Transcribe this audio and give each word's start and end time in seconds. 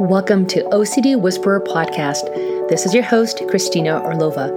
Welcome 0.00 0.46
to 0.46 0.62
OCD 0.70 1.20
Whisperer 1.20 1.60
Podcast. 1.60 2.24
This 2.70 2.86
is 2.86 2.94
your 2.94 3.02
host, 3.02 3.42
Christina 3.50 4.00
Orlova. 4.00 4.48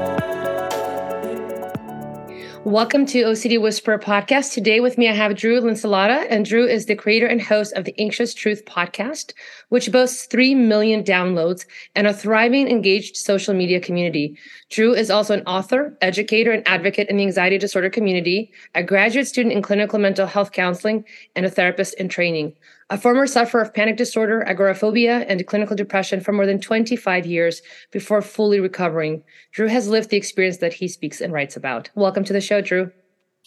Welcome 2.69 3.07
to 3.07 3.23
OCD 3.23 3.59
Whisperer 3.59 3.97
podcast. 3.97 4.53
Today 4.53 4.79
with 4.79 4.95
me, 4.95 5.09
I 5.09 5.13
have 5.13 5.35
Drew 5.35 5.59
Linsalata, 5.59 6.27
and 6.29 6.45
Drew 6.45 6.67
is 6.67 6.85
the 6.85 6.93
creator 6.93 7.25
and 7.25 7.41
host 7.41 7.73
of 7.73 7.83
the 7.83 7.99
Anxious 7.99 8.35
Truth 8.35 8.65
podcast, 8.65 9.33
which 9.69 9.91
boasts 9.91 10.27
3 10.27 10.53
million 10.53 11.03
downloads 11.03 11.65
and 11.95 12.05
a 12.05 12.13
thriving, 12.13 12.67
engaged 12.67 13.17
social 13.17 13.55
media 13.55 13.79
community. 13.79 14.37
Drew 14.69 14.93
is 14.93 15.09
also 15.09 15.33
an 15.33 15.41
author, 15.47 15.97
educator, 16.03 16.51
and 16.51 16.61
advocate 16.67 17.09
in 17.09 17.17
the 17.17 17.23
anxiety 17.23 17.57
disorder 17.57 17.89
community, 17.89 18.53
a 18.75 18.83
graduate 18.83 19.25
student 19.25 19.55
in 19.55 19.63
clinical 19.63 19.97
mental 19.97 20.27
health 20.27 20.51
counseling, 20.51 21.03
and 21.35 21.47
a 21.47 21.49
therapist 21.49 21.95
in 21.95 22.07
training. 22.07 22.55
A 22.91 22.97
former 22.97 23.27
sufferer 23.27 23.61
of 23.61 23.71
panic 23.71 23.97
disorder, 23.97 24.41
agoraphobia, 24.47 25.19
and 25.27 25.45
clinical 25.45 25.75
depression 25.75 26.21
for 26.21 26.33
more 26.33 26.47
than 26.47 26.59
25 26.59 27.23
years 27.23 27.61
before 27.91 28.23
fully 28.23 28.59
recovering, 28.59 29.21
Drew 29.51 29.67
has 29.67 29.87
lived 29.87 30.09
the 30.09 30.17
experience 30.17 30.57
that 30.57 30.73
he 30.73 30.87
speaks 30.87 31.21
and 31.21 31.31
writes 31.31 31.55
about. 31.55 31.91
Welcome 31.93 32.23
to 32.23 32.33
the 32.33 32.41
show, 32.41 32.58
Drew. 32.61 32.91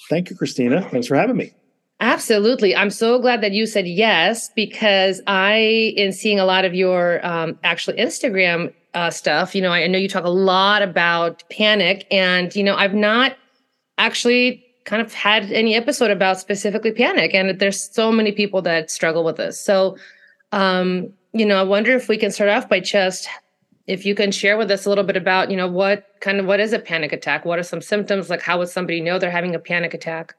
Thank 0.09 0.31
you, 0.31 0.37
Christina. 0.37 0.89
Thanks 0.91 1.07
for 1.07 1.17
having 1.17 1.37
me. 1.37 1.53
Absolutely. 2.01 2.75
I'm 2.75 2.91
so 2.91 3.21
glad 3.21 3.43
that 3.43 3.53
you 3.53 3.65
said 3.65 3.87
yes 3.87 4.51
because 4.57 5.21
I, 5.27 5.95
in 5.97 6.13
seeing 6.13 6.41
a 6.41 6.45
lot 6.45 6.65
of 6.65 6.75
your 6.75 7.25
um, 7.25 7.59
actual 7.63 7.95
Instagram 7.95 8.73
uh, 8.95 9.11
stuff, 9.11 9.55
you 9.55 9.63
know, 9.63 9.71
I, 9.71 9.85
I 9.85 9.87
know 9.87 9.99
you 9.99 10.09
talk 10.09 10.25
a 10.25 10.31
lot 10.31 10.83
about 10.83 11.45
panic, 11.49 12.07
and, 12.11 12.55
you 12.57 12.65
know, 12.65 12.75
I've 12.75 12.95
not 12.95 13.37
actually 13.99 14.65
kind 14.85 15.01
of 15.01 15.13
had 15.13 15.51
any 15.53 15.75
episode 15.75 16.11
about 16.11 16.41
specifically 16.41 16.93
panic 16.93 17.35
and 17.35 17.59
there's 17.59 17.81
so 17.81 18.11
many 18.11 18.33
people 18.33 18.63
that 18.63 18.91
struggle 18.91 19.23
with 19.23 19.37
this 19.37 19.61
so 19.61 19.97
um 20.51 21.13
you 21.33 21.47
know 21.47 21.57
i 21.59 21.63
wonder 21.63 21.93
if 21.93 22.09
we 22.09 22.17
can 22.17 22.31
start 22.31 22.51
off 22.51 22.69
by 22.69 22.81
just 22.81 23.29
if 23.87 24.07
you 24.07 24.15
can 24.15 24.31
share 24.31 24.57
with 24.57 24.71
us 24.71 24.87
a 24.87 24.89
little 24.89 25.05
bit 25.05 25.17
about 25.17 25.51
you 25.51 25.57
know 25.57 25.69
what 25.69 26.07
kind 26.21 26.39
of 26.39 26.47
what 26.47 26.61
is 26.61 26.73
a 26.73 26.79
panic 26.79 27.13
attack? 27.13 27.45
What 27.45 27.59
are 27.59 27.65
some 27.65 27.83
symptoms? 27.83 28.31
Like 28.31 28.43
how 28.43 28.59
would 28.59 28.69
somebody 28.69 29.01
know 29.01 29.19
they're 29.19 29.31
having 29.31 29.55
a 29.55 29.59
panic 29.59 29.95
attack? 29.95 30.35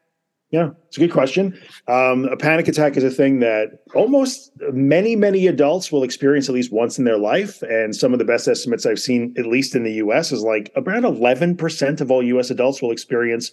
Yeah 0.51 0.69
it's 0.87 0.97
a 0.97 0.99
good 0.99 1.11
question. 1.11 1.59
Um, 1.87 2.25
a 2.25 2.37
panic 2.37 2.67
attack 2.67 2.95
is 2.95 3.03
a 3.03 3.09
thing 3.09 3.39
that 3.39 3.79
almost 3.95 4.51
many 4.71 5.15
many 5.15 5.47
adults 5.47 5.91
will 5.91 6.03
experience 6.03 6.47
at 6.47 6.55
least 6.55 6.71
once 6.71 6.97
in 6.99 7.05
their 7.05 7.17
life. 7.17 7.61
And 7.63 7.95
some 7.95 8.13
of 8.13 8.19
the 8.19 8.25
best 8.25 8.47
estimates 8.47 8.85
i've 8.85 8.99
seen 8.99 9.33
at 9.37 9.45
least 9.45 9.75
in 9.75 9.83
the 9.83 9.93
us 9.93 10.31
is 10.31 10.43
like 10.43 10.71
around 10.75 11.03
11% 11.03 12.01
of 12.01 12.11
all 12.11 12.23
us 12.39 12.49
adults 12.49 12.81
will 12.81 12.91
experience 12.91 13.51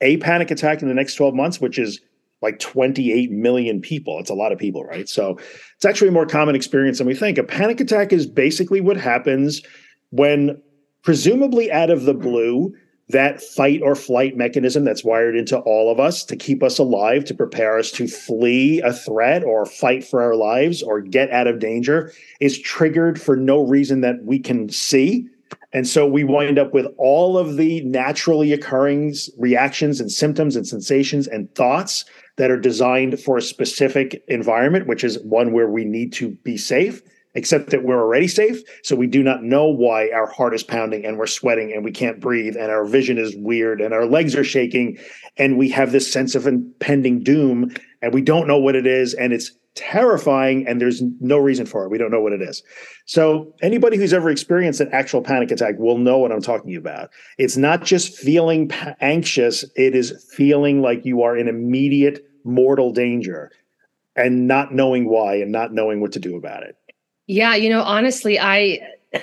a 0.00 0.16
panic 0.18 0.50
attack 0.50 0.80
in 0.80 0.88
the 0.88 0.94
next 0.94 1.14
12 1.14 1.34
months, 1.34 1.60
which 1.60 1.78
is 1.78 2.00
like 2.42 2.58
28 2.58 3.30
million 3.30 3.80
people. 3.80 4.18
It's 4.18 4.30
a 4.30 4.34
lot 4.34 4.52
of 4.52 4.58
people, 4.58 4.84
right? 4.84 5.08
So 5.08 5.38
it's 5.76 5.84
actually 5.84 6.08
a 6.08 6.12
more 6.12 6.26
common 6.26 6.54
experience 6.54 6.98
than 6.98 7.06
we 7.06 7.14
think. 7.14 7.38
A 7.38 7.42
panic 7.42 7.80
attack 7.80 8.12
is 8.12 8.26
basically 8.26 8.80
what 8.80 8.96
happens 8.96 9.62
when, 10.10 10.60
presumably 11.02 11.70
out 11.72 11.90
of 11.90 12.04
the 12.04 12.14
blue, 12.14 12.74
that 13.10 13.40
fight 13.40 13.80
or 13.82 13.94
flight 13.94 14.36
mechanism 14.36 14.84
that's 14.84 15.02
wired 15.02 15.34
into 15.34 15.58
all 15.60 15.90
of 15.90 15.98
us 15.98 16.24
to 16.24 16.36
keep 16.36 16.62
us 16.62 16.78
alive, 16.78 17.24
to 17.24 17.34
prepare 17.34 17.78
us 17.78 17.90
to 17.92 18.06
flee 18.06 18.82
a 18.82 18.92
threat 18.92 19.42
or 19.42 19.64
fight 19.64 20.04
for 20.04 20.22
our 20.22 20.34
lives 20.34 20.82
or 20.82 21.00
get 21.00 21.30
out 21.30 21.46
of 21.46 21.58
danger 21.58 22.12
is 22.40 22.58
triggered 22.58 23.20
for 23.20 23.34
no 23.34 23.62
reason 23.62 24.02
that 24.02 24.22
we 24.24 24.38
can 24.38 24.68
see 24.68 25.26
and 25.72 25.86
so 25.86 26.06
we 26.06 26.24
wind 26.24 26.58
up 26.58 26.72
with 26.72 26.86
all 26.96 27.36
of 27.36 27.56
the 27.56 27.82
naturally 27.82 28.52
occurring 28.52 29.14
reactions 29.36 30.00
and 30.00 30.10
symptoms 30.10 30.56
and 30.56 30.66
sensations 30.66 31.26
and 31.26 31.54
thoughts 31.54 32.04
that 32.38 32.50
are 32.50 32.58
designed 32.58 33.20
for 33.20 33.36
a 33.36 33.42
specific 33.42 34.22
environment, 34.28 34.86
which 34.86 35.04
is 35.04 35.18
one 35.20 35.52
where 35.52 35.68
we 35.68 35.84
need 35.84 36.12
to 36.14 36.30
be 36.44 36.56
safe, 36.56 37.02
except 37.34 37.70
that 37.70 37.84
we're 37.84 38.00
already 38.00 38.28
safe. 38.28 38.62
So 38.82 38.96
we 38.96 39.06
do 39.06 39.22
not 39.22 39.42
know 39.42 39.66
why 39.66 40.10
our 40.10 40.26
heart 40.26 40.54
is 40.54 40.62
pounding 40.62 41.04
and 41.04 41.18
we're 41.18 41.26
sweating 41.26 41.72
and 41.72 41.84
we 41.84 41.92
can't 41.92 42.20
breathe 42.20 42.56
and 42.56 42.70
our 42.70 42.86
vision 42.86 43.18
is 43.18 43.36
weird 43.36 43.80
and 43.80 43.92
our 43.92 44.06
legs 44.06 44.34
are 44.34 44.44
shaking 44.44 44.98
and 45.36 45.58
we 45.58 45.68
have 45.70 45.92
this 45.92 46.10
sense 46.10 46.34
of 46.34 46.46
impending 46.46 47.22
doom 47.22 47.70
and 48.00 48.14
we 48.14 48.22
don't 48.22 48.48
know 48.48 48.58
what 48.58 48.76
it 48.76 48.86
is. 48.86 49.14
And 49.14 49.32
it's 49.32 49.52
terrifying 49.74 50.66
and 50.66 50.80
there's 50.80 51.02
no 51.20 51.38
reason 51.38 51.66
for 51.66 51.84
it. 51.84 51.90
We 51.90 51.98
don't 51.98 52.10
know 52.10 52.20
what 52.20 52.32
it 52.32 52.42
is. 52.42 52.62
So, 53.06 53.54
anybody 53.62 53.96
who's 53.96 54.12
ever 54.12 54.30
experienced 54.30 54.80
an 54.80 54.88
actual 54.92 55.22
panic 55.22 55.50
attack 55.50 55.76
will 55.78 55.98
know 55.98 56.18
what 56.18 56.32
I'm 56.32 56.42
talking 56.42 56.76
about. 56.76 57.10
It's 57.38 57.56
not 57.56 57.84
just 57.84 58.16
feeling 58.16 58.70
anxious, 59.00 59.64
it 59.76 59.94
is 59.94 60.26
feeling 60.34 60.82
like 60.82 61.04
you 61.04 61.22
are 61.22 61.36
in 61.36 61.48
immediate 61.48 62.24
mortal 62.44 62.92
danger 62.92 63.50
and 64.16 64.48
not 64.48 64.74
knowing 64.74 65.08
why 65.08 65.36
and 65.36 65.52
not 65.52 65.72
knowing 65.72 66.00
what 66.00 66.12
to 66.12 66.18
do 66.18 66.36
about 66.36 66.64
it. 66.64 66.76
Yeah, 67.26 67.54
you 67.54 67.70
know, 67.70 67.82
honestly, 67.82 68.38
I 68.38 68.80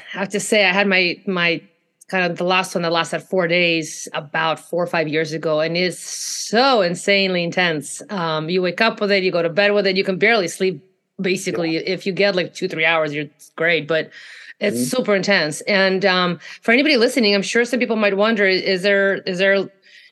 have 0.09 0.29
to 0.29 0.39
say 0.39 0.65
I 0.65 0.71
had 0.71 0.87
my 0.87 1.17
my 1.27 1.61
kind 2.07 2.29
of 2.29 2.37
the 2.37 2.43
last 2.43 2.75
one 2.75 2.83
that 2.83 2.91
lasted 2.91 3.19
four 3.19 3.47
days 3.47 4.07
about 4.13 4.59
four 4.59 4.83
or 4.83 4.87
five 4.87 5.07
years 5.07 5.33
ago 5.33 5.59
and 5.59 5.75
is 5.75 5.97
so 5.97 6.81
insanely 6.81 7.43
intense 7.43 8.01
um, 8.09 8.49
you 8.49 8.61
wake 8.61 8.81
up 8.81 9.01
with 9.01 9.11
it 9.11 9.23
you 9.23 9.31
go 9.31 9.41
to 9.41 9.49
bed 9.49 9.73
with 9.73 9.87
it 9.87 9.95
you 9.95 10.03
can 10.03 10.17
barely 10.17 10.47
sleep 10.47 10.83
basically 11.19 11.75
yeah. 11.75 11.81
if 11.85 12.05
you 12.05 12.13
get 12.13 12.35
like 12.35 12.53
two 12.53 12.67
three 12.67 12.85
hours 12.85 13.13
you're 13.13 13.25
great 13.55 13.87
but 13.87 14.11
it's 14.59 14.77
mm-hmm. 14.77 14.97
super 14.97 15.15
intense 15.15 15.61
and 15.61 16.05
um, 16.05 16.39
for 16.61 16.71
anybody 16.71 16.97
listening 16.97 17.33
i'm 17.33 17.41
sure 17.41 17.65
some 17.65 17.79
people 17.79 17.95
might 17.95 18.15
wonder 18.15 18.45
is 18.45 18.83
there 18.83 19.15
is 19.23 19.39
there 19.39 19.69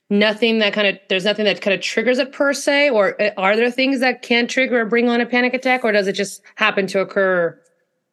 nothing 0.10 0.60
that 0.60 0.74
kind 0.74 0.88
of 0.88 0.98
there's 1.10 1.26
nothing 1.26 1.46
that 1.46 1.62
kind 1.62 1.74
of 1.74 1.82
triggers 1.82 2.18
it 2.18 2.32
per 2.32 2.54
se 2.54 2.90
or 2.90 3.22
uh, 3.22 3.32
are 3.38 3.56
there 3.56 3.70
things 3.70 4.00
that 4.00 4.22
can 4.22 4.48
trigger 4.48 4.82
or 4.82 4.86
bring 4.86 5.10
on 5.10 5.22
a 5.22 5.26
panic 5.26 5.54
attack 5.54 5.84
or 5.84 5.92
does 5.92 6.08
it 6.08 6.14
just 6.14 6.42
happen 6.56 6.88
to 6.88 7.00
occur 7.00 7.58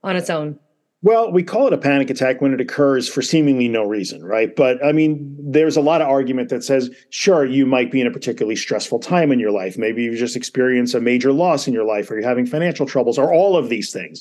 on 0.02 0.16
its 0.16 0.30
own 0.30 0.58
well, 1.02 1.32
we 1.32 1.42
call 1.42 1.66
it 1.66 1.72
a 1.72 1.78
panic 1.78 2.10
attack 2.10 2.42
when 2.42 2.52
it 2.52 2.60
occurs 2.60 3.08
for 3.08 3.22
seemingly 3.22 3.68
no 3.68 3.84
reason, 3.84 4.22
right? 4.22 4.54
But 4.54 4.84
I 4.84 4.92
mean, 4.92 5.34
there's 5.40 5.76
a 5.76 5.80
lot 5.80 6.02
of 6.02 6.08
argument 6.08 6.50
that 6.50 6.62
says, 6.62 6.90
sure, 7.08 7.46
you 7.46 7.64
might 7.64 7.90
be 7.90 8.02
in 8.02 8.06
a 8.06 8.10
particularly 8.10 8.56
stressful 8.56 8.98
time 8.98 9.32
in 9.32 9.40
your 9.40 9.50
life. 9.50 9.78
Maybe 9.78 10.02
you 10.02 10.14
just 10.14 10.36
experienced 10.36 10.94
a 10.94 11.00
major 11.00 11.32
loss 11.32 11.66
in 11.66 11.72
your 11.72 11.84
life, 11.84 12.10
or 12.10 12.14
you're 12.14 12.28
having 12.28 12.44
financial 12.44 12.84
troubles, 12.84 13.18
or 13.18 13.32
all 13.32 13.56
of 13.56 13.70
these 13.70 13.92
things. 13.92 14.20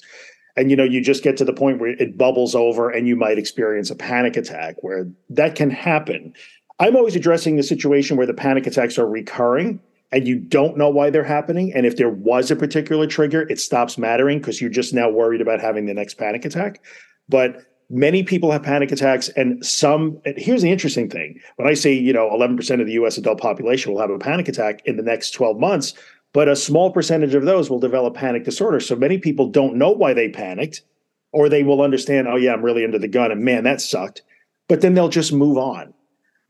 And 0.55 0.69
you 0.69 0.77
know, 0.77 0.85
you 0.85 1.01
just 1.01 1.23
get 1.23 1.35
to 1.37 1.45
the 1.45 1.53
point 1.53 1.79
where 1.79 1.89
it 1.89 2.17
bubbles 2.17 2.55
over 2.55 2.89
and 2.89 3.07
you 3.07 3.15
might 3.15 3.37
experience 3.37 3.89
a 3.89 3.95
panic 3.95 4.37
attack 4.37 4.75
where 4.81 5.07
that 5.29 5.55
can 5.55 5.69
happen. 5.69 6.33
I'm 6.79 6.95
always 6.95 7.15
addressing 7.15 7.57
the 7.57 7.63
situation 7.63 8.15
where 8.15 8.25
the 8.25 8.33
panic 8.33 8.65
attacks 8.65 8.97
are 8.97 9.07
recurring 9.07 9.81
and 10.11 10.27
you 10.27 10.39
don't 10.39 10.77
know 10.77 10.89
why 10.89 11.09
they're 11.09 11.23
happening. 11.23 11.71
And 11.73 11.85
if 11.85 11.97
there 11.97 12.09
was 12.09 12.49
a 12.49 12.55
particular 12.55 13.05
trigger, 13.05 13.41
it 13.49 13.59
stops 13.59 13.97
mattering 13.97 14.39
because 14.39 14.59
you're 14.59 14.69
just 14.69 14.93
now 14.93 15.09
worried 15.09 15.41
about 15.41 15.61
having 15.61 15.85
the 15.85 15.93
next 15.93 16.15
panic 16.15 16.45
attack. 16.45 16.83
But 17.27 17.65
many 17.89 18.23
people 18.23 18.51
have 18.51 18.63
panic 18.63 18.91
attacks 18.91 19.29
and 19.29 19.65
some 19.65 20.19
here's 20.37 20.61
the 20.61 20.71
interesting 20.71 21.09
thing 21.09 21.39
when 21.55 21.67
i 21.67 21.73
say 21.73 21.91
you 21.91 22.13
know 22.13 22.29
11% 22.29 22.79
of 22.79 22.85
the 22.85 22.93
us 22.93 23.17
adult 23.17 23.39
population 23.39 23.91
will 23.91 23.99
have 23.99 24.11
a 24.11 24.19
panic 24.19 24.47
attack 24.47 24.81
in 24.85 24.95
the 24.95 25.03
next 25.03 25.31
12 25.31 25.59
months 25.59 25.93
but 26.31 26.47
a 26.47 26.55
small 26.55 26.91
percentage 26.91 27.33
of 27.33 27.45
those 27.45 27.69
will 27.69 27.79
develop 27.79 28.13
panic 28.13 28.43
disorder 28.43 28.79
so 28.79 28.95
many 28.95 29.17
people 29.17 29.49
don't 29.49 29.75
know 29.75 29.89
why 29.89 30.13
they 30.13 30.29
panicked 30.29 30.83
or 31.31 31.49
they 31.49 31.63
will 31.63 31.81
understand 31.81 32.27
oh 32.27 32.35
yeah 32.35 32.53
i'm 32.53 32.63
really 32.63 32.85
under 32.85 32.99
the 32.99 33.07
gun 33.07 33.31
and 33.31 33.43
man 33.43 33.63
that 33.63 33.81
sucked 33.81 34.21
but 34.67 34.81
then 34.81 34.93
they'll 34.93 35.09
just 35.09 35.33
move 35.33 35.57
on 35.57 35.91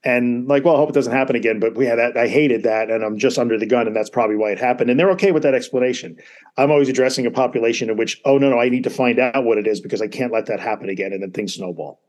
and 0.03 0.47
like, 0.47 0.63
well, 0.63 0.75
I 0.75 0.77
hope 0.77 0.89
it 0.89 0.93
doesn't 0.93 1.13
happen 1.13 1.35
again. 1.35 1.59
But 1.59 1.77
yeah, 1.77 1.95
that 1.95 2.15
I 2.15 2.27
hated 2.27 2.63
that, 2.63 2.89
and 2.89 3.03
I'm 3.03 3.17
just 3.17 3.37
under 3.37 3.57
the 3.57 3.65
gun, 3.65 3.87
and 3.87 3.95
that's 3.95 4.09
probably 4.09 4.37
why 4.37 4.51
it 4.51 4.59
happened. 4.59 4.89
And 4.89 4.99
they're 4.99 5.11
okay 5.11 5.31
with 5.31 5.43
that 5.43 5.53
explanation. 5.53 6.17
I'm 6.57 6.71
always 6.71 6.89
addressing 6.89 7.25
a 7.25 7.31
population 7.31 7.89
in 7.89 7.97
which, 7.97 8.21
oh 8.25 8.37
no, 8.37 8.49
no, 8.49 8.59
I 8.59 8.69
need 8.69 8.83
to 8.85 8.89
find 8.89 9.19
out 9.19 9.43
what 9.43 9.57
it 9.57 9.67
is 9.67 9.81
because 9.81 10.01
I 10.01 10.07
can't 10.07 10.31
let 10.31 10.45
that 10.45 10.59
happen 10.59 10.89
again, 10.89 11.11
and 11.11 11.21
then 11.21 11.31
things 11.31 11.55
snowball. 11.55 12.01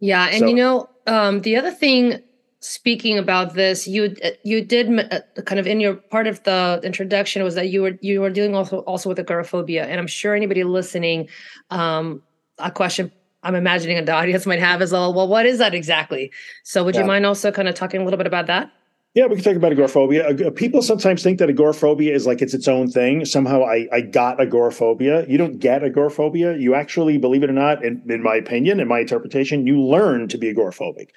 Yeah, 0.00 0.26
and 0.26 0.40
so, 0.40 0.46
you 0.46 0.54
know, 0.54 0.88
um, 1.06 1.42
the 1.42 1.56
other 1.56 1.70
thing, 1.70 2.20
speaking 2.60 3.18
about 3.18 3.54
this, 3.54 3.86
you 3.86 4.16
you 4.42 4.64
did 4.64 4.88
uh, 4.98 5.20
kind 5.44 5.60
of 5.60 5.66
in 5.66 5.80
your 5.80 5.94
part 5.96 6.26
of 6.26 6.42
the 6.44 6.80
introduction 6.82 7.42
was 7.44 7.54
that 7.54 7.68
you 7.68 7.82
were 7.82 7.98
you 8.00 8.22
were 8.22 8.30
dealing 8.30 8.54
also 8.54 8.78
also 8.80 9.10
with 9.10 9.18
agoraphobia, 9.18 9.84
and 9.84 10.00
I'm 10.00 10.06
sure 10.06 10.34
anybody 10.34 10.64
listening, 10.64 11.28
um, 11.68 12.22
a 12.58 12.70
question 12.70 13.12
I'm 13.44 13.54
imagining 13.54 14.02
the 14.04 14.12
audience 14.12 14.46
might 14.46 14.60
have 14.60 14.82
is, 14.82 14.92
well. 14.92 15.12
Well, 15.14 15.28
what 15.28 15.46
is 15.46 15.58
that 15.58 15.74
exactly? 15.74 16.32
So, 16.64 16.82
would 16.84 16.94
yeah. 16.94 17.02
you 17.02 17.06
mind 17.06 17.26
also 17.26 17.52
kind 17.52 17.68
of 17.68 17.74
talking 17.74 18.00
a 18.00 18.04
little 18.04 18.18
bit 18.18 18.26
about 18.26 18.46
that? 18.46 18.72
Yeah, 19.14 19.26
we 19.26 19.36
can 19.36 19.44
talk 19.44 19.54
about 19.54 19.70
agoraphobia. 19.70 20.28
Uh, 20.28 20.50
people 20.50 20.82
sometimes 20.82 21.22
think 21.22 21.38
that 21.38 21.48
agoraphobia 21.48 22.12
is 22.12 22.26
like 22.26 22.42
it's 22.42 22.52
its 22.52 22.66
own 22.66 22.90
thing. 22.90 23.24
Somehow 23.24 23.62
I, 23.62 23.86
I 23.92 24.00
got 24.00 24.40
agoraphobia. 24.40 25.24
You 25.28 25.38
don't 25.38 25.60
get 25.60 25.84
agoraphobia. 25.84 26.56
You 26.56 26.74
actually, 26.74 27.16
believe 27.18 27.44
it 27.44 27.50
or 27.50 27.52
not, 27.52 27.84
in, 27.84 28.02
in 28.08 28.24
my 28.24 28.34
opinion, 28.34 28.80
in 28.80 28.88
my 28.88 29.00
interpretation, 29.00 29.68
you 29.68 29.80
learn 29.80 30.26
to 30.28 30.36
be 30.36 30.52
agoraphobic. 30.52 31.10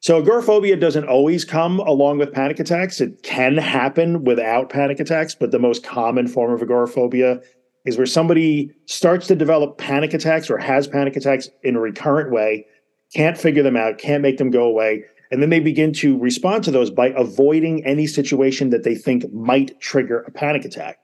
So 0.00 0.18
agoraphobia 0.18 0.76
doesn't 0.76 1.06
always 1.06 1.44
come 1.44 1.78
along 1.80 2.18
with 2.18 2.32
panic 2.32 2.58
attacks. 2.58 3.02
It 3.02 3.22
can 3.22 3.58
happen 3.58 4.24
without 4.24 4.70
panic 4.70 4.98
attacks, 4.98 5.34
but 5.34 5.50
the 5.50 5.58
most 5.58 5.84
common 5.84 6.28
form 6.28 6.54
of 6.54 6.62
agoraphobia 6.62 7.42
is 7.84 7.96
where 7.96 8.06
somebody 8.06 8.70
starts 8.86 9.26
to 9.26 9.34
develop 9.34 9.78
panic 9.78 10.14
attacks 10.14 10.50
or 10.50 10.58
has 10.58 10.86
panic 10.86 11.16
attacks 11.16 11.48
in 11.62 11.76
a 11.76 11.80
recurrent 11.80 12.30
way, 12.30 12.66
can't 13.14 13.36
figure 13.36 13.62
them 13.62 13.76
out, 13.76 13.98
can't 13.98 14.22
make 14.22 14.38
them 14.38 14.50
go 14.50 14.64
away. 14.64 15.04
And 15.30 15.42
then 15.42 15.50
they 15.50 15.60
begin 15.60 15.92
to 15.94 16.18
respond 16.18 16.62
to 16.64 16.70
those 16.70 16.90
by 16.90 17.08
avoiding 17.16 17.84
any 17.84 18.06
situation 18.06 18.70
that 18.70 18.84
they 18.84 18.94
think 18.94 19.32
might 19.32 19.80
trigger 19.80 20.20
a 20.20 20.30
panic 20.30 20.64
attack. 20.64 20.98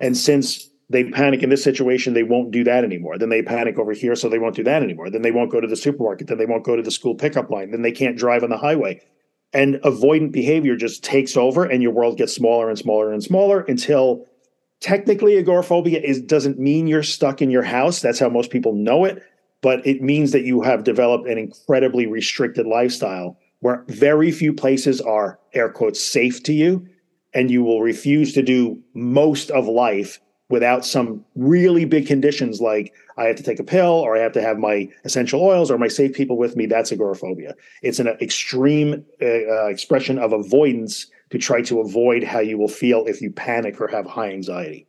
And 0.00 0.16
since 0.16 0.68
they 0.88 1.04
panic 1.04 1.42
in 1.42 1.50
this 1.50 1.64
situation, 1.64 2.14
they 2.14 2.22
won't 2.22 2.50
do 2.50 2.64
that 2.64 2.84
anymore. 2.84 3.18
Then 3.18 3.28
they 3.28 3.42
panic 3.42 3.78
over 3.78 3.92
here, 3.92 4.14
so 4.14 4.28
they 4.28 4.38
won't 4.38 4.54
do 4.54 4.64
that 4.64 4.82
anymore. 4.82 5.10
Then 5.10 5.22
they 5.22 5.32
won't 5.32 5.50
go 5.50 5.60
to 5.60 5.66
the 5.66 5.76
supermarket. 5.76 6.28
Then 6.28 6.38
they 6.38 6.46
won't 6.46 6.64
go 6.64 6.76
to 6.76 6.82
the 6.82 6.90
school 6.90 7.14
pickup 7.14 7.50
line. 7.50 7.70
Then 7.70 7.82
they 7.82 7.92
can't 7.92 8.16
drive 8.16 8.44
on 8.44 8.50
the 8.50 8.58
highway. 8.58 9.00
And 9.52 9.76
avoidant 9.76 10.32
behavior 10.32 10.76
just 10.76 11.02
takes 11.02 11.36
over, 11.36 11.64
and 11.64 11.82
your 11.82 11.92
world 11.92 12.18
gets 12.18 12.34
smaller 12.34 12.68
and 12.68 12.78
smaller 12.78 13.12
and 13.12 13.22
smaller 13.22 13.60
until 13.62 14.26
technically 14.82 15.38
agoraphobia 15.38 16.00
is 16.00 16.20
doesn't 16.20 16.58
mean 16.58 16.86
you're 16.86 17.02
stuck 17.02 17.40
in 17.40 17.50
your 17.50 17.62
house. 17.62 18.00
That's 18.00 18.18
how 18.18 18.28
most 18.28 18.50
people 18.50 18.74
know 18.74 19.04
it, 19.04 19.22
but 19.62 19.86
it 19.86 20.02
means 20.02 20.32
that 20.32 20.44
you 20.44 20.60
have 20.60 20.84
developed 20.84 21.26
an 21.28 21.38
incredibly 21.38 22.06
restricted 22.06 22.66
lifestyle 22.66 23.38
where 23.60 23.84
very 23.86 24.32
few 24.32 24.52
places 24.52 25.00
are 25.00 25.38
air 25.54 25.70
quotes 25.70 26.04
safe 26.04 26.42
to 26.42 26.52
you, 26.52 26.84
and 27.32 27.50
you 27.50 27.62
will 27.62 27.80
refuse 27.80 28.32
to 28.34 28.42
do 28.42 28.82
most 28.92 29.50
of 29.52 29.66
life 29.66 30.20
without 30.48 30.84
some 30.84 31.24
really 31.36 31.84
big 31.84 32.06
conditions 32.06 32.60
like 32.60 32.92
I 33.16 33.24
have 33.24 33.36
to 33.36 33.42
take 33.42 33.60
a 33.60 33.64
pill 33.64 33.92
or 33.92 34.16
I 34.16 34.20
have 34.20 34.32
to 34.32 34.42
have 34.42 34.58
my 34.58 34.88
essential 35.04 35.40
oils 35.40 35.70
or 35.70 35.78
my 35.78 35.88
safe 35.88 36.12
people 36.12 36.36
with 36.36 36.56
me. 36.56 36.66
That's 36.66 36.92
agoraphobia. 36.92 37.54
It's 37.82 38.00
an 38.00 38.08
extreme 38.08 39.04
uh, 39.22 39.26
uh, 39.26 39.66
expression 39.68 40.18
of 40.18 40.32
avoidance 40.32 41.06
to 41.32 41.38
try 41.38 41.62
to 41.62 41.80
avoid 41.80 42.22
how 42.22 42.40
you 42.40 42.58
will 42.58 42.68
feel 42.68 43.06
if 43.06 43.22
you 43.22 43.32
panic 43.32 43.80
or 43.80 43.88
have 43.88 44.06
high 44.06 44.30
anxiety. 44.30 44.86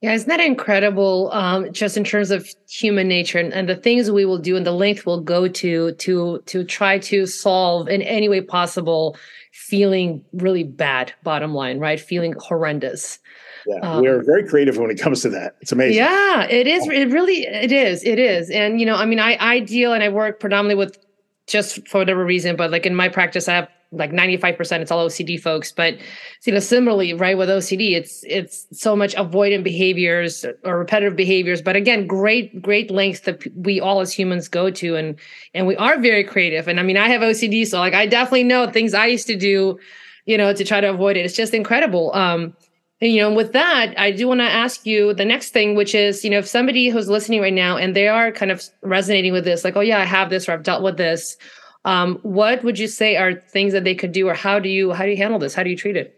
Yeah, 0.00 0.12
isn't 0.12 0.28
that 0.28 0.40
incredible? 0.40 1.30
Um, 1.32 1.72
just 1.72 1.96
in 1.96 2.02
terms 2.02 2.32
of 2.32 2.48
human 2.68 3.06
nature 3.06 3.38
and, 3.38 3.52
and 3.52 3.68
the 3.68 3.76
things 3.76 4.10
we 4.10 4.24
will 4.24 4.38
do 4.38 4.56
and 4.56 4.66
the 4.66 4.72
length 4.72 5.06
we'll 5.06 5.20
go 5.20 5.46
to 5.46 5.92
to 5.92 6.42
to 6.46 6.64
try 6.64 6.98
to 6.98 7.26
solve 7.26 7.88
in 7.88 8.02
any 8.02 8.28
way 8.28 8.40
possible 8.40 9.16
feeling 9.52 10.24
really 10.32 10.64
bad. 10.64 11.12
Bottom 11.22 11.54
line, 11.54 11.78
right? 11.78 12.00
Feeling 12.00 12.34
horrendous. 12.40 13.20
Yeah, 13.66 13.78
um, 13.82 14.02
we're 14.02 14.22
very 14.24 14.48
creative 14.48 14.78
when 14.78 14.90
it 14.90 14.98
comes 15.00 15.22
to 15.22 15.28
that. 15.30 15.56
It's 15.60 15.70
amazing. 15.70 15.98
Yeah, 15.98 16.44
it 16.44 16.66
is. 16.66 16.86
It 16.88 17.10
really 17.10 17.44
it 17.44 17.70
is. 17.70 18.02
It 18.02 18.18
is. 18.18 18.50
And 18.50 18.80
you 18.80 18.86
know, 18.86 18.96
I 18.96 19.04
mean, 19.04 19.20
I 19.20 19.36
I 19.38 19.60
deal 19.60 19.92
and 19.92 20.02
I 20.02 20.08
work 20.08 20.40
predominantly 20.40 20.84
with 20.84 20.98
just 21.46 21.86
for 21.86 21.98
whatever 21.98 22.24
reason, 22.24 22.56
but 22.56 22.72
like 22.72 22.84
in 22.84 22.96
my 22.96 23.08
practice, 23.08 23.48
I 23.48 23.54
have 23.54 23.68
like 23.90 24.10
95% 24.12 24.80
it's 24.80 24.90
all 24.90 25.06
OCD 25.06 25.40
folks. 25.40 25.72
But 25.72 25.98
you 26.44 26.52
know, 26.52 26.58
similarly, 26.58 27.14
right, 27.14 27.36
with 27.36 27.48
OCD, 27.48 27.92
it's 27.92 28.22
it's 28.26 28.66
so 28.72 28.94
much 28.94 29.14
avoidant 29.14 29.64
behaviors 29.64 30.44
or 30.64 30.78
repetitive 30.78 31.16
behaviors. 31.16 31.62
But 31.62 31.76
again, 31.76 32.06
great, 32.06 32.60
great 32.60 32.90
lengths 32.90 33.20
that 33.20 33.46
we 33.56 33.80
all 33.80 34.00
as 34.00 34.12
humans 34.12 34.48
go 34.48 34.70
to 34.70 34.96
and 34.96 35.18
and 35.54 35.66
we 35.66 35.76
are 35.76 35.98
very 35.98 36.24
creative. 36.24 36.68
And 36.68 36.78
I 36.78 36.82
mean, 36.82 36.96
I 36.96 37.08
have 37.08 37.22
OCD, 37.22 37.66
so 37.66 37.78
like 37.78 37.94
I 37.94 38.06
definitely 38.06 38.44
know 38.44 38.70
things 38.70 38.94
I 38.94 39.06
used 39.06 39.26
to 39.28 39.36
do, 39.36 39.78
you 40.26 40.36
know, 40.36 40.52
to 40.52 40.64
try 40.64 40.80
to 40.80 40.90
avoid 40.90 41.16
it. 41.16 41.24
It's 41.24 41.36
just 41.36 41.54
incredible. 41.54 42.14
Um, 42.14 42.54
and, 43.00 43.12
you 43.12 43.22
know, 43.22 43.32
with 43.32 43.52
that, 43.52 43.94
I 43.96 44.10
do 44.10 44.26
want 44.26 44.40
to 44.40 44.44
ask 44.44 44.84
you 44.84 45.14
the 45.14 45.24
next 45.24 45.50
thing, 45.50 45.76
which 45.76 45.94
is, 45.94 46.24
you 46.24 46.30
know, 46.30 46.38
if 46.38 46.48
somebody 46.48 46.88
who's 46.88 47.08
listening 47.08 47.40
right 47.40 47.52
now 47.52 47.76
and 47.76 47.94
they 47.94 48.08
are 48.08 48.32
kind 48.32 48.50
of 48.50 48.64
resonating 48.82 49.32
with 49.32 49.44
this, 49.44 49.62
like, 49.62 49.76
oh 49.76 49.80
yeah, 49.80 50.00
I 50.00 50.04
have 50.04 50.30
this 50.30 50.48
or 50.48 50.52
I've 50.52 50.64
dealt 50.64 50.82
with 50.82 50.96
this, 50.96 51.36
um, 51.88 52.18
what 52.22 52.62
would 52.64 52.78
you 52.78 52.86
say 52.86 53.16
are 53.16 53.32
things 53.32 53.72
that 53.72 53.82
they 53.82 53.94
could 53.94 54.12
do, 54.12 54.28
or 54.28 54.34
how 54.34 54.58
do 54.58 54.68
you 54.68 54.92
how 54.92 55.04
do 55.04 55.10
you 55.10 55.16
handle 55.16 55.38
this? 55.38 55.54
How 55.54 55.62
do 55.62 55.70
you 55.70 55.76
treat 55.76 55.96
it? 55.96 56.14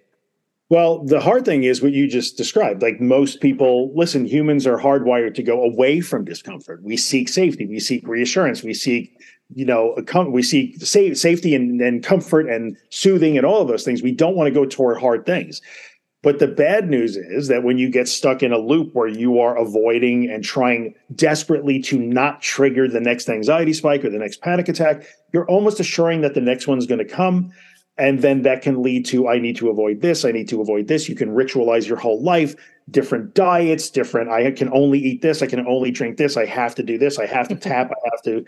Well, 0.69 1.05
the 1.05 1.21
hard 1.21 1.45
thing 1.45 1.63
is 1.63 1.81
what 1.81 1.93
you 1.93 2.09
just 2.09 2.37
described. 2.37 2.83
Like 2.83 3.01
most 3.01 3.41
people, 3.41 3.93
listen, 3.95 4.25
humans 4.25 4.67
are 4.67 4.79
hardwired 4.79 5.35
to 5.37 5.45
go 5.45 5.63
away 5.63 6.01
from 6.01 6.25
discomfort. 6.25 6.83
We 6.83 6.97
seek 6.97 7.29
safety, 7.29 7.67
we 7.67 7.79
seek 7.79 8.07
reassurance, 8.07 8.65
we 8.65 8.75
seek, 8.75 9.17
you 9.55 9.65
know, 9.65 9.97
we 10.29 10.43
seek 10.43 10.85
safety 10.85 11.55
and, 11.55 11.81
and 11.81 12.03
comfort 12.05 12.49
and 12.49 12.77
soothing 12.91 13.37
and 13.37 13.47
all 13.47 13.63
of 13.63 13.69
those 13.69 13.85
things. 13.85 14.03
We 14.03 14.13
don't 14.13 14.37
want 14.37 14.49
to 14.49 14.55
go 14.55 14.65
toward 14.65 14.99
hard 14.99 15.25
things. 15.25 15.61
But 16.23 16.39
the 16.39 16.49
bad 16.49 16.91
news 16.91 17.17
is 17.17 17.49
that 17.49 17.63
when 17.63 17.79
you 17.79 17.89
get 17.89 18.07
stuck 18.07 18.43
in 18.43 18.53
a 18.53 18.59
loop 18.59 18.95
where 18.95 19.09
you 19.09 19.39
are 19.39 19.57
avoiding 19.57 20.31
and 20.31 20.45
trying 20.45 20.95
desperately 21.15 21.81
to 21.83 21.99
not 21.99 22.43
trigger 22.43 22.87
the 22.89 23.01
next 23.01 23.31
anxiety 23.31 23.73
spike 23.73 24.05
or 24.05 24.11
the 24.11 24.19
next 24.19 24.43
panic 24.43 24.69
attack, 24.69 25.05
you're 25.33 25.49
almost 25.49 25.81
assuring 25.81 26.21
that 26.21 26.35
the 26.35 26.41
next 26.41 26.67
one's 26.67 26.87
going 26.87 26.99
to 26.99 27.07
come. 27.07 27.51
And 27.97 28.21
then 28.21 28.43
that 28.43 28.63
can 28.63 28.83
lead 28.83 29.07
to 29.07 29.29
I 29.29 29.39
need 29.39 29.57
to 29.57 29.71
avoid 29.71 30.01
this, 30.01 30.25
I 30.25 30.33
need 30.33 30.49
to 30.49 30.61
avoid 30.61 30.89
this. 30.89 31.09
You 31.09 31.15
can 31.15 31.31
ritualize 31.31 31.87
your 31.87 31.99
whole 31.99 32.23
life, 32.23 32.55
different 32.91 33.35
diets, 33.35 33.91
different, 33.91 34.31
I 34.31 34.51
can 34.53 34.73
only 34.73 34.99
eat 34.99 35.23
this, 35.23 35.43
I 35.43 35.47
can 35.47 35.67
only 35.67 35.91
drink 35.91 36.17
this, 36.17 36.37
I 36.37 36.47
have 36.47 36.75
to 36.77 36.83
do 36.83 36.99
this, 36.99 37.19
I 37.19 37.27
have 37.27 37.49
to 37.49 37.55
tap, 37.57 37.91
I 37.91 38.09
have 38.11 38.23
to 38.23 38.45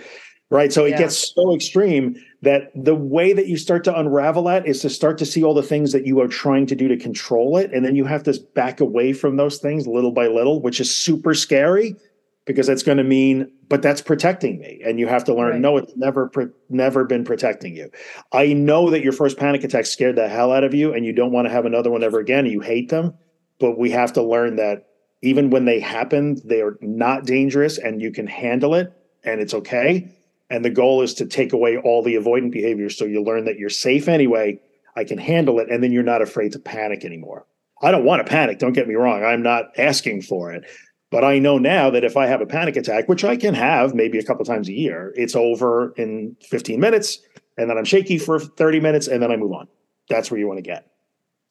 right? 0.52 0.70
So 0.70 0.84
yeah. 0.84 0.94
it 0.94 0.98
gets 0.98 1.32
so 1.34 1.54
extreme 1.54 2.14
that 2.42 2.70
the 2.74 2.94
way 2.94 3.32
that 3.32 3.46
you 3.46 3.56
start 3.56 3.84
to 3.84 3.98
unravel 3.98 4.44
that 4.44 4.66
is 4.66 4.82
to 4.82 4.90
start 4.90 5.16
to 5.18 5.26
see 5.26 5.42
all 5.42 5.54
the 5.54 5.62
things 5.62 5.92
that 5.92 6.06
you 6.06 6.20
are 6.20 6.28
trying 6.28 6.66
to 6.66 6.74
do 6.76 6.88
to 6.88 6.96
control 6.96 7.56
it. 7.56 7.72
And 7.72 7.84
then 7.84 7.96
you 7.96 8.04
have 8.04 8.22
to 8.24 8.38
back 8.54 8.78
away 8.78 9.14
from 9.14 9.36
those 9.36 9.58
things 9.58 9.86
little 9.86 10.12
by 10.12 10.26
little, 10.26 10.60
which 10.60 10.78
is 10.78 10.94
super 10.94 11.32
scary 11.32 11.96
because 12.44 12.66
that's 12.66 12.82
going 12.82 12.98
to 12.98 13.04
mean, 13.04 13.50
but 13.68 13.80
that's 13.80 14.02
protecting 14.02 14.58
me. 14.58 14.82
And 14.84 15.00
you 15.00 15.06
have 15.06 15.24
to 15.24 15.34
learn, 15.34 15.52
right. 15.52 15.60
no, 15.60 15.78
it's 15.78 15.96
never, 15.96 16.30
never 16.68 17.04
been 17.04 17.24
protecting 17.24 17.74
you. 17.74 17.90
I 18.32 18.52
know 18.52 18.90
that 18.90 19.02
your 19.02 19.12
first 19.12 19.38
panic 19.38 19.64
attack 19.64 19.86
scared 19.86 20.16
the 20.16 20.28
hell 20.28 20.52
out 20.52 20.64
of 20.64 20.74
you 20.74 20.92
and 20.92 21.06
you 21.06 21.14
don't 21.14 21.32
want 21.32 21.46
to 21.46 21.52
have 21.52 21.64
another 21.64 21.90
one 21.90 22.02
ever 22.02 22.18
again. 22.18 22.44
you 22.44 22.60
hate 22.60 22.90
them. 22.90 23.14
But 23.58 23.78
we 23.78 23.90
have 23.92 24.12
to 24.14 24.22
learn 24.22 24.56
that 24.56 24.86
even 25.22 25.48
when 25.48 25.64
they 25.64 25.80
happen, 25.80 26.36
they 26.44 26.60
are 26.60 26.76
not 26.82 27.24
dangerous 27.24 27.78
and 27.78 28.02
you 28.02 28.10
can 28.10 28.26
handle 28.26 28.74
it 28.74 28.92
and 29.24 29.40
it's 29.40 29.54
okay 29.54 30.12
and 30.52 30.62
the 30.62 30.70
goal 30.70 31.00
is 31.00 31.14
to 31.14 31.24
take 31.24 31.54
away 31.54 31.78
all 31.78 32.02
the 32.02 32.14
avoidant 32.14 32.52
behaviors 32.52 32.98
so 32.98 33.06
you 33.06 33.22
learn 33.22 33.46
that 33.46 33.58
you're 33.58 33.70
safe 33.70 34.06
anyway. 34.06 34.60
I 34.94 35.04
can 35.04 35.16
handle 35.16 35.58
it. 35.60 35.70
And 35.70 35.82
then 35.82 35.92
you're 35.92 36.02
not 36.02 36.20
afraid 36.20 36.52
to 36.52 36.58
panic 36.58 37.06
anymore. 37.06 37.46
I 37.80 37.90
don't 37.90 38.04
want 38.04 38.24
to 38.24 38.30
panic. 38.30 38.58
Don't 38.58 38.74
get 38.74 38.86
me 38.86 38.94
wrong. 38.94 39.24
I'm 39.24 39.42
not 39.42 39.70
asking 39.78 40.20
for 40.20 40.52
it. 40.52 40.64
But 41.10 41.24
I 41.24 41.38
know 41.38 41.56
now 41.56 41.88
that 41.88 42.04
if 42.04 42.18
I 42.18 42.26
have 42.26 42.42
a 42.42 42.46
panic 42.46 42.76
attack, 42.76 43.08
which 43.08 43.24
I 43.24 43.36
can 43.36 43.54
have 43.54 43.94
maybe 43.94 44.18
a 44.18 44.22
couple 44.22 44.44
times 44.44 44.68
a 44.68 44.74
year, 44.74 45.14
it's 45.16 45.34
over 45.34 45.94
in 45.96 46.36
15 46.42 46.78
minutes. 46.78 47.18
And 47.56 47.70
then 47.70 47.78
I'm 47.78 47.86
shaky 47.86 48.18
for 48.18 48.38
30 48.38 48.80
minutes 48.80 49.08
and 49.08 49.22
then 49.22 49.32
I 49.32 49.36
move 49.36 49.52
on. 49.52 49.68
That's 50.10 50.30
where 50.30 50.38
you 50.38 50.46
want 50.46 50.58
to 50.58 50.62
get 50.62 50.91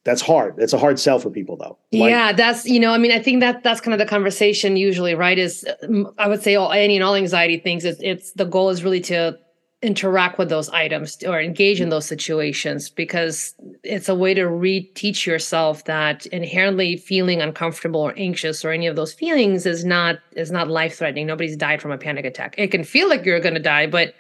that's 0.04 0.22
hard. 0.22 0.56
It's 0.58 0.74
a 0.74 0.80
hard 0.80 1.00
sell 1.00 1.20
for 1.20 1.30
people 1.30 1.58
though. 1.58 1.78
Like, 1.92 2.10
yeah, 2.10 2.32
that's 2.34 2.66
you 2.66 2.80
know, 2.80 2.92
I 2.92 2.98
mean, 2.98 3.12
I 3.12 3.20
think 3.20 3.40
that 3.42 3.64
that's 3.64 3.82
kind 3.82 3.94
of 3.94 4.00
the 4.00 4.06
conversation 4.06 4.76
usually, 4.76 5.14
right? 5.14 5.38
Is 5.38 5.66
um, 5.84 6.12
I 6.18 6.28
would 6.28 6.42
say 6.42 6.56
all 6.56 6.72
any 6.72 6.96
and 6.96 7.04
all 7.04 7.16
anxiety 7.16 7.58
things. 7.58 7.86
It's, 7.86 8.00
it's 8.02 8.32
the 8.32 8.46
goal 8.46 8.70
is 8.70 8.84
really 8.84 9.02
to 9.02 9.38
interact 9.82 10.38
with 10.38 10.50
those 10.50 10.70
items 10.70 11.18
or 11.24 11.42
engage 11.42 11.82
in 11.82 11.90
those 11.90 12.06
situations 12.06 12.88
because 12.88 13.56
it's 13.84 14.08
a 14.08 14.14
way 14.14 14.32
to 14.32 14.44
reteach 14.44 15.26
yourself 15.26 15.86
that 15.86 16.28
inherently 16.28 16.98
feeling 16.98 17.42
uncomfortable 17.42 18.00
or 18.00 18.14
anxious 18.16 18.64
or 18.64 18.70
any 18.70 18.86
of 18.86 18.96
those 18.96 19.12
feelings 19.12 19.66
is 19.66 19.84
not 19.84 20.20
is 20.34 20.52
not 20.52 20.68
life 20.68 21.00
threatening 21.00 21.26
nobody's 21.26 21.58
died 21.58 21.82
from 21.82 21.90
a 21.90 21.98
panic 21.98 22.26
attack 22.26 22.54
it 22.60 22.68
can 22.68 22.84
feel 22.84 23.10
like 23.10 23.26
you're 23.26 23.40
going 23.40 23.56
to 23.56 23.60
die 23.60 23.88
but 23.88 24.14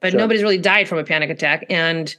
but 0.00 0.10
sure. 0.10 0.18
nobody's 0.18 0.42
really 0.42 0.58
died 0.58 0.88
from 0.88 0.98
a 0.98 1.04
panic 1.04 1.30
attack 1.30 1.64
and 1.70 2.16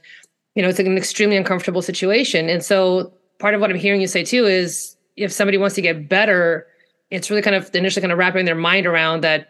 you 0.56 0.62
know, 0.62 0.68
it's 0.68 0.80
an 0.80 0.96
extremely 0.96 1.36
uncomfortable 1.36 1.82
situation. 1.82 2.48
And 2.48 2.64
so 2.64 3.12
part 3.38 3.54
of 3.54 3.60
what 3.60 3.70
I'm 3.70 3.76
hearing 3.76 4.00
you 4.00 4.06
say 4.06 4.24
too 4.24 4.46
is 4.46 4.96
if 5.16 5.30
somebody 5.30 5.58
wants 5.58 5.76
to 5.76 5.82
get 5.82 6.08
better, 6.08 6.66
it's 7.10 7.30
really 7.30 7.42
kind 7.42 7.54
of 7.54 7.72
initially 7.74 8.00
kind 8.00 8.10
of 8.10 8.18
wrapping 8.18 8.46
their 8.46 8.54
mind 8.54 8.86
around 8.86 9.20
that 9.22 9.48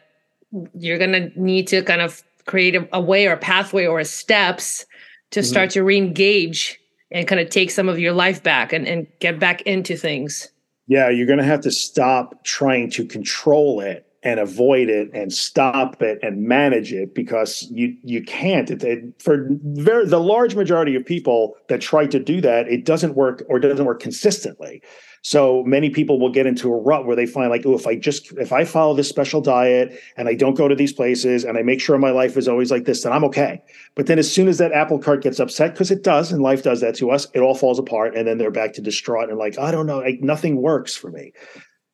you're 0.75 0.99
going 0.99 1.13
to 1.13 1.41
need 1.41 1.69
to 1.69 1.83
kind 1.83 2.01
of 2.01 2.23
create 2.47 2.75
a, 2.75 2.89
a, 2.93 3.01
way 3.01 3.27
or 3.27 3.33
a 3.33 3.39
pathway 3.39 3.87
or 3.87 4.01
a 4.01 4.05
steps 4.05 4.85
to 5.31 5.41
mm-hmm. 5.41 5.47
start 5.47 5.71
to 5.71 5.83
re-engage 5.83 6.79
and 7.13 7.29
kind 7.29 7.41
of 7.41 7.51
take 7.51 7.71
some 7.71 7.89
of 7.89 7.99
your 7.99 8.13
life 8.13 8.43
back 8.43 8.73
and, 8.73 8.87
and 8.87 9.07
get 9.21 9.39
back 9.39 9.63
into 9.63 9.97
things. 9.97 10.49
Yeah, 10.89 11.09
you're 11.09 11.27
going 11.27 11.39
to 11.39 11.45
have 11.45 11.61
to 11.63 11.71
stop 11.71 12.45
trying 12.45 12.91
to 12.91 13.05
control 13.07 13.81
it 13.81 14.06
and 14.26 14.40
avoid 14.40 14.88
it 14.88 15.09
and 15.14 15.33
stop 15.33 16.02
it 16.02 16.18
and 16.21 16.42
manage 16.42 16.92
it 16.92 17.14
because 17.14 17.68
you 17.71 17.97
you 18.02 18.21
can't. 18.25 18.68
It, 18.73 18.83
it, 18.83 19.23
for 19.23 19.47
very, 19.62 20.04
the 20.04 20.18
large 20.18 20.56
majority 20.56 20.97
of 20.97 21.06
people 21.06 21.56
that 21.68 21.80
try 21.80 22.09
to 22.09 22.18
do 22.18 22.40
that 22.40 22.66
it 22.66 22.85
doesn't 22.85 23.14
work 23.14 23.45
or 23.49 23.61
doesn't 23.61 23.85
work 23.85 24.00
consistently. 24.00 24.83
So 25.23 25.62
many 25.64 25.90
people 25.90 26.18
will 26.18 26.30
get 26.30 26.47
into 26.47 26.73
a 26.73 26.76
rut 26.76 27.06
where 27.06 27.14
they 27.14 27.26
find 27.26 27.50
like 27.50 27.64
oh 27.66 27.75
if 27.75 27.87
i 27.87 27.97
just 27.97 28.33
if 28.38 28.52
i 28.52 28.64
follow 28.64 28.95
this 28.95 29.09
special 29.09 29.40
diet 29.40 30.00
and 30.16 30.28
i 30.28 30.35
don't 30.35 30.54
go 30.54 30.68
to 30.68 30.75
these 30.75 30.92
places 30.92 31.45
and 31.45 31.59
i 31.59 31.62
make 31.62 31.80
sure 31.80 31.99
my 31.99 32.11
life 32.11 32.37
is 32.37 32.47
always 32.47 32.71
like 32.71 32.85
this 32.85 33.02
then 33.02 33.12
i'm 33.12 33.25
okay. 33.25 33.61
But 33.97 34.06
then 34.06 34.18
as 34.21 34.30
soon 34.30 34.47
as 34.47 34.59
that 34.59 34.73
apple 34.73 34.99
cart 35.00 35.23
gets 35.23 35.40
upset 35.40 35.73
because 35.73 35.90
it 35.90 36.02
does 36.04 36.30
and 36.30 36.42
life 36.42 36.62
does 36.62 36.80
that 36.80 36.95
to 36.97 37.11
us 37.11 37.26
it 37.35 37.40
all 37.40 37.56
falls 37.56 37.78
apart 37.78 38.14
and 38.16 38.26
then 38.26 38.38
they're 38.38 38.52
back 38.52 38.73
to 38.75 38.80
distraught 38.80 39.28
and 39.28 39.38
like 39.38 39.59
i 39.59 39.73
don't 39.73 39.87
know 39.87 39.99
like, 39.99 40.21
nothing 40.21 40.62
works 40.62 40.95
for 40.95 41.11
me 41.11 41.33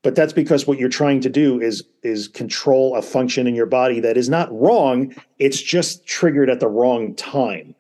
but 0.03 0.15
that's 0.15 0.33
because 0.33 0.67
what 0.67 0.79
you're 0.79 0.89
trying 0.89 1.21
to 1.21 1.31
do 1.31 1.61
is 1.61 1.85
is 2.03 2.29
control 2.29 2.97
a 2.97 3.03
function 3.03 3.47
in 3.47 3.55
your 3.55 3.67
body 3.67 4.01
that 4.01 4.17
is 4.17 4.29
not 4.29 4.53
wrong 4.53 5.15
it's 5.39 5.61
just 5.61 6.07
triggered 6.07 6.51
at 6.51 6.61
the 6.61 6.69
wrong 6.69 7.15
time 7.15 7.75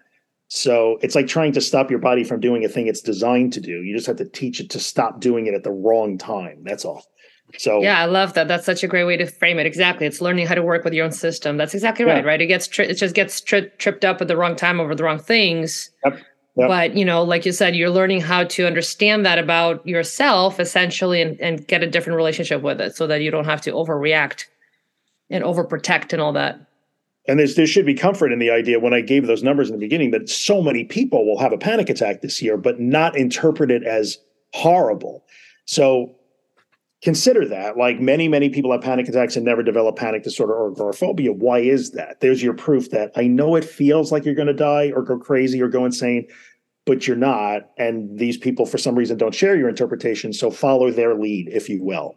so 0.49 0.99
it's 1.03 1.15
like 1.15 1.27
trying 1.27 1.53
to 1.53 1.61
stop 1.61 1.91
your 1.91 1.99
body 1.99 2.25
from 2.25 2.41
doing 2.41 2.65
a 2.65 2.69
thing 2.69 2.87
it's 2.87 3.01
designed 3.01 3.53
to 3.53 3.61
do 3.61 3.83
you 3.83 3.95
just 3.95 4.07
have 4.07 4.17
to 4.17 4.25
teach 4.25 4.61
it 4.61 4.71
to 4.71 4.79
stop 4.79 5.21
doing 5.21 5.47
it 5.47 5.55
at 5.55 5.65
the 5.65 5.73
wrong 5.73 6.17
time 6.19 6.63
that's 6.65 6.85
all 6.85 7.05
So 7.59 7.83
yeah, 7.83 8.01
I 8.01 8.07
love 8.07 8.33
that. 8.33 8.49
That's 8.49 8.65
such 8.65 8.83
a 8.83 8.89
great 8.89 9.05
way 9.05 9.19
to 9.19 9.27
frame 9.27 9.59
it. 9.59 9.67
Exactly, 9.67 10.07
it's 10.07 10.23
learning 10.23 10.47
how 10.47 10.55
to 10.55 10.63
work 10.63 10.85
with 10.85 10.95
your 10.95 11.05
own 11.05 11.13
system. 11.13 11.59
That's 11.59 11.75
exactly 11.75 12.07
right. 12.07 12.25
Yeah. 12.25 12.31
Right? 12.31 12.41
It 12.41 12.47
gets 12.47 12.67
tri- 12.67 12.87
it 12.87 12.95
just 12.95 13.15
gets 13.15 13.43
tri- 13.43 13.71
tripped 13.77 14.07
up 14.07 14.23
at 14.23 14.29
the 14.29 14.39
wrong 14.39 14.57
time 14.57 14.81
over 14.81 14.95
the 14.95 15.05
wrong 15.05 15.19
things. 15.19 15.91
Yep. 16.05 16.19
Yep. 16.57 16.69
But 16.69 16.97
you 16.97 17.05
know, 17.05 17.23
like 17.23 17.47
you 17.47 17.53
said, 17.53 17.75
you're 17.75 17.91
learning 17.91 18.21
how 18.21 18.45
to 18.45 18.67
understand 18.67 19.25
that 19.25 19.39
about 19.39 19.87
yourself 19.87 20.61
essentially, 20.61 21.23
and, 21.23 21.41
and 21.41 21.67
get 21.67 21.83
a 21.83 21.87
different 21.87 22.17
relationship 22.17 22.63
with 22.63 22.81
it, 22.81 22.95
so 22.95 23.07
that 23.07 23.23
you 23.23 23.31
don't 23.31 23.47
have 23.47 23.63
to 23.63 23.73
overreact 23.73 24.45
and 25.31 25.43
overprotect 25.43 26.13
and 26.13 26.21
all 26.21 26.33
that. 26.35 26.61
And 27.27 27.39
there's, 27.39 27.55
there 27.55 27.67
should 27.67 27.87
be 27.87 27.95
comfort 27.95 28.33
in 28.33 28.39
the 28.39 28.51
idea 28.51 28.81
when 28.81 28.93
I 28.93 29.01
gave 29.01 29.27
those 29.27 29.43
numbers 29.43 29.71
in 29.71 29.77
the 29.77 29.81
beginning 29.81 30.11
that 30.11 30.29
so 30.29 30.61
many 30.61 30.85
people 30.85 31.25
will 31.25 31.39
have 31.39 31.53
a 31.53 31.59
panic 31.59 31.89
attack 31.89 32.21
this 32.21 32.43
year, 32.43 32.57
but 32.57 32.81
not 32.81 33.17
interpret 33.17 33.71
it 33.71 33.85
as 33.85 34.19
horrible. 34.53 35.25
So 35.65 36.15
consider 37.03 37.47
that. 37.49 37.77
Like 37.77 38.01
many, 38.01 38.29
many 38.29 38.49
people 38.49 38.71
have 38.73 38.81
panic 38.81 39.09
attacks 39.09 39.37
and 39.37 39.45
never 39.45 39.63
develop 39.63 39.97
panic 39.97 40.23
disorder 40.23 40.55
or 40.55 40.71
agoraphobia. 40.71 41.33
Why 41.33 41.59
is 41.59 41.91
that? 41.93 42.21
There's 42.21 42.43
your 42.43 42.55
proof 42.55 42.91
that 42.91 43.11
I 43.17 43.27
know 43.27 43.57
it 43.57 43.65
feels 43.65 44.13
like 44.13 44.25
you're 44.25 44.35
going 44.35 44.47
to 44.47 44.55
die 44.55 44.93
or 44.95 45.03
go 45.03 45.19
crazy 45.19 45.61
or 45.61 45.69
go 45.69 45.85
insane, 45.85 46.29
but 46.87 47.07
you're 47.07 47.17
not. 47.17 47.71
And 47.77 48.19
these 48.19 48.37
people, 48.37 48.67
for 48.67 48.79
some 48.79 48.95
reason, 48.95 49.19
don't 49.19 49.35
share 49.35 49.57
your 49.57 49.69
interpretation. 49.69 50.33
So 50.33 50.51
follow 50.51 50.91
their 50.91 51.15
lead, 51.15 51.49
if 51.49 51.69
you 51.69 51.83
will. 51.83 52.17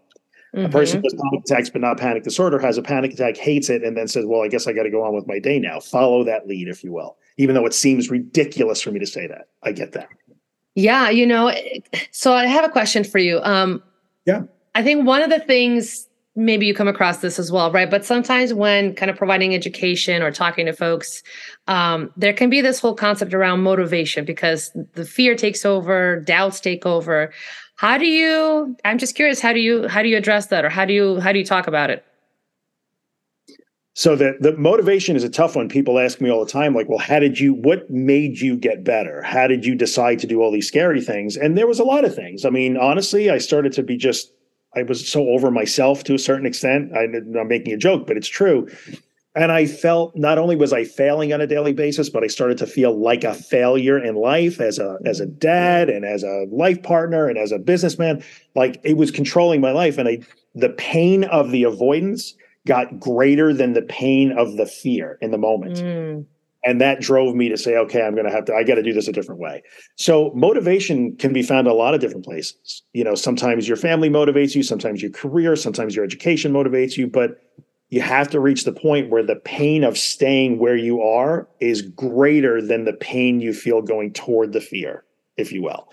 Mm-hmm. 0.56 0.68
A 0.68 0.70
person 0.70 1.02
with 1.02 1.18
panic 1.18 1.44
attacks 1.44 1.70
but 1.70 1.82
not 1.82 1.98
panic 1.98 2.24
disorder 2.24 2.60
has 2.60 2.78
a 2.78 2.82
panic 2.82 3.12
attack, 3.12 3.36
hates 3.36 3.70
it, 3.70 3.84
and 3.84 3.98
then 3.98 4.08
says, 4.08 4.26
Well, 4.26 4.42
I 4.42 4.48
guess 4.48 4.68
I 4.68 4.74
got 4.74 4.84
to 4.84 4.90
go 4.92 5.04
on 5.04 5.14
with 5.14 5.28
my 5.28 5.40
day 5.40 5.60
now. 5.60 5.82
Follow 5.82 6.24
that 6.24 6.48
lead, 6.48 6.70
if 6.70 6.82
you 6.82 6.94
will. 6.94 7.18
Even 7.38 7.56
though 7.56 7.66
it 7.66 7.74
seems 7.74 8.10
ridiculous 8.10 8.82
for 8.82 8.92
me 8.92 9.00
to 9.00 9.06
say 9.06 9.28
that. 9.28 9.50
I 9.64 9.74
get 9.74 9.92
that. 9.94 10.08
Yeah, 10.76 11.10
you 11.10 11.26
know, 11.26 11.54
so 12.12 12.34
I 12.34 12.46
have 12.46 12.64
a 12.64 12.70
question 12.70 13.04
for 13.04 13.18
you. 13.18 13.42
Um, 13.44 13.84
yeah. 14.26 14.44
I 14.76 14.84
think 14.84 15.08
one 15.08 15.24
of 15.24 15.30
the 15.30 15.40
things, 15.40 16.08
maybe 16.36 16.66
you 16.66 16.74
come 16.74 16.90
across 16.90 17.20
this 17.20 17.40
as 17.40 17.50
well, 17.50 17.72
right? 17.72 17.90
But 17.90 18.06
sometimes 18.06 18.54
when 18.54 18.94
kind 18.94 19.10
of 19.10 19.18
providing 19.18 19.56
education 19.56 20.22
or 20.22 20.32
talking 20.32 20.66
to 20.66 20.74
folks, 20.74 21.24
um, 21.68 22.12
there 22.18 22.34
can 22.34 22.50
be 22.50 22.60
this 22.60 22.80
whole 22.80 22.94
concept 22.94 23.34
around 23.34 23.64
motivation 23.64 24.26
because 24.26 24.72
the 24.94 25.06
fear 25.06 25.34
takes 25.36 25.66
over, 25.66 26.20
doubts 26.20 26.60
take 26.60 26.86
over. 26.86 27.32
How 27.78 27.98
do 27.98 28.06
you 28.06 28.76
i'm 28.86 28.98
just 28.98 29.16
curious 29.16 29.42
how 29.42 29.52
do 29.52 29.60
you 29.60 29.88
how 29.88 30.02
do 30.02 30.08
you 30.08 30.16
address 30.16 30.48
that 30.48 30.64
or 30.64 30.70
how 30.70 30.86
do 30.86 30.94
you 30.94 31.20
how 31.20 31.34
do 31.34 31.40
you 31.40 31.46
talk 31.46 31.68
about 31.68 31.90
it? 31.90 32.06
So 33.94 34.16
the 34.16 34.38
the 34.40 34.56
motivation 34.58 35.16
is 35.16 35.24
a 35.24 35.30
tough 35.30 35.56
one. 35.56 35.70
People 35.70 36.00
ask 36.00 36.20
me 36.20 36.30
all 36.30 36.44
the 36.44 36.52
time 36.52 36.74
like 36.74 36.88
well 36.88 37.00
how 37.00 37.20
did 37.20 37.40
you 37.40 37.54
what 37.54 37.90
made 37.90 38.40
you 38.40 38.56
get 38.56 38.84
better? 38.84 39.22
How 39.24 39.48
did 39.48 39.66
you 39.66 39.76
decide 39.76 40.20
to 40.20 40.28
do 40.28 40.42
all 40.42 40.52
these 40.52 40.68
scary 40.68 41.02
things? 41.02 41.36
And 41.38 41.58
there 41.58 41.68
was 41.68 41.80
a 41.80 41.84
lot 41.84 42.06
of 42.06 42.16
things. 42.16 42.46
I 42.46 42.50
mean 42.50 42.78
honestly 42.78 43.30
i 43.30 43.38
started 43.38 43.74
to 43.74 43.84
be 43.84 43.98
just 43.98 44.32
i 44.76 44.84
was 44.84 45.08
so 45.08 45.30
over 45.30 45.52
myself 45.52 46.04
to 46.04 46.14
a 46.14 46.20
certain 46.20 46.46
extent 46.46 46.92
I, 46.96 47.04
i'm 47.40 47.48
making 47.48 47.74
a 47.74 47.78
joke 47.78 48.08
but 48.08 48.18
it's 48.18 48.28
true 48.28 48.68
and 49.36 49.52
I 49.52 49.66
felt 49.66 50.16
not 50.16 50.38
only 50.38 50.56
was 50.56 50.72
I 50.72 50.86
failing 50.86 51.34
on 51.34 51.42
a 51.42 51.48
daily 51.48 51.74
basis, 51.74 52.10
but 52.10 52.24
I 52.24 52.28
started 52.28 52.58
to 52.60 52.68
feel 52.68 52.98
like 52.98 53.26
a 53.26 53.34
failure 53.34 54.02
in 54.02 54.16
life 54.16 54.62
as 54.62 54.80
a 54.80 54.98
as 55.06 55.20
a 55.20 55.26
dad 55.26 55.90
and 55.90 56.06
as 56.06 56.24
a 56.24 56.46
life 56.50 56.82
partner 56.82 57.28
and 57.28 57.38
as 57.38 57.52
a 57.52 57.60
businessman. 57.60 58.24
Like 58.56 58.80
it 58.84 58.96
was 58.96 59.12
controlling 59.12 59.60
my 59.60 59.72
life, 59.72 59.98
and 59.98 60.08
I 60.08 60.20
the 60.56 60.70
pain 60.70 61.26
of 61.26 61.52
the 61.52 61.64
avoidance 61.64 62.34
got 62.66 62.98
greater 63.00 63.54
than 63.54 63.74
the 63.74 63.82
pain 63.82 64.32
of 64.32 64.56
the 64.56 64.66
fear 64.66 65.18
in 65.22 65.32
the 65.32 65.38
moment. 65.38 65.78
Mm. 65.78 66.26
And 66.66 66.82
that 66.82 67.00
drove 67.00 67.36
me 67.36 67.48
to 67.50 67.58
say, 67.58 67.78
okay, 67.78 68.02
I'm 68.02 68.16
going 68.16 68.26
to 68.26 68.32
have 68.32 68.46
to, 68.46 68.56
I 68.56 68.64
got 68.64 68.76
to 68.76 68.84
do 68.84 68.92
this 68.92 69.08
a 69.08 69.12
different 69.12 69.40
way. 69.40 69.62
So 69.98 70.32
motivation 70.34 71.16
can 71.16 71.32
be 71.32 71.44
found 71.44 71.68
a 71.68 71.74
lot 71.74 71.94
of 71.94 72.02
different 72.02 72.26
places. 72.26 72.82
You 72.94 73.04
know, 73.04 73.14
sometimes 73.14 73.68
your 73.68 73.78
family 73.78 74.10
motivates 74.10 74.56
you, 74.56 74.64
sometimes 74.64 75.02
your 75.02 75.12
career, 75.12 75.56
sometimes 75.56 75.96
your 75.96 76.04
education 76.04 76.52
motivates 76.52 76.98
you, 76.98 77.06
but 77.06 77.38
you 77.90 78.02
have 78.02 78.30
to 78.32 78.40
reach 78.40 78.64
the 78.64 78.72
point 78.72 79.12
where 79.12 79.24
the 79.24 79.36
pain 79.36 79.84
of 79.84 79.96
staying 79.96 80.58
where 80.58 80.76
you 80.76 81.02
are 81.02 81.48
is 81.60 81.84
greater 81.84 82.62
than 82.62 82.86
the 82.86 82.94
pain 82.94 83.40
you 83.40 83.54
feel 83.54 83.82
going 83.82 84.12
toward 84.12 84.52
the 84.52 84.62
fear, 84.62 85.04
if 85.38 85.52
you 85.52 85.62
will. 85.62 85.88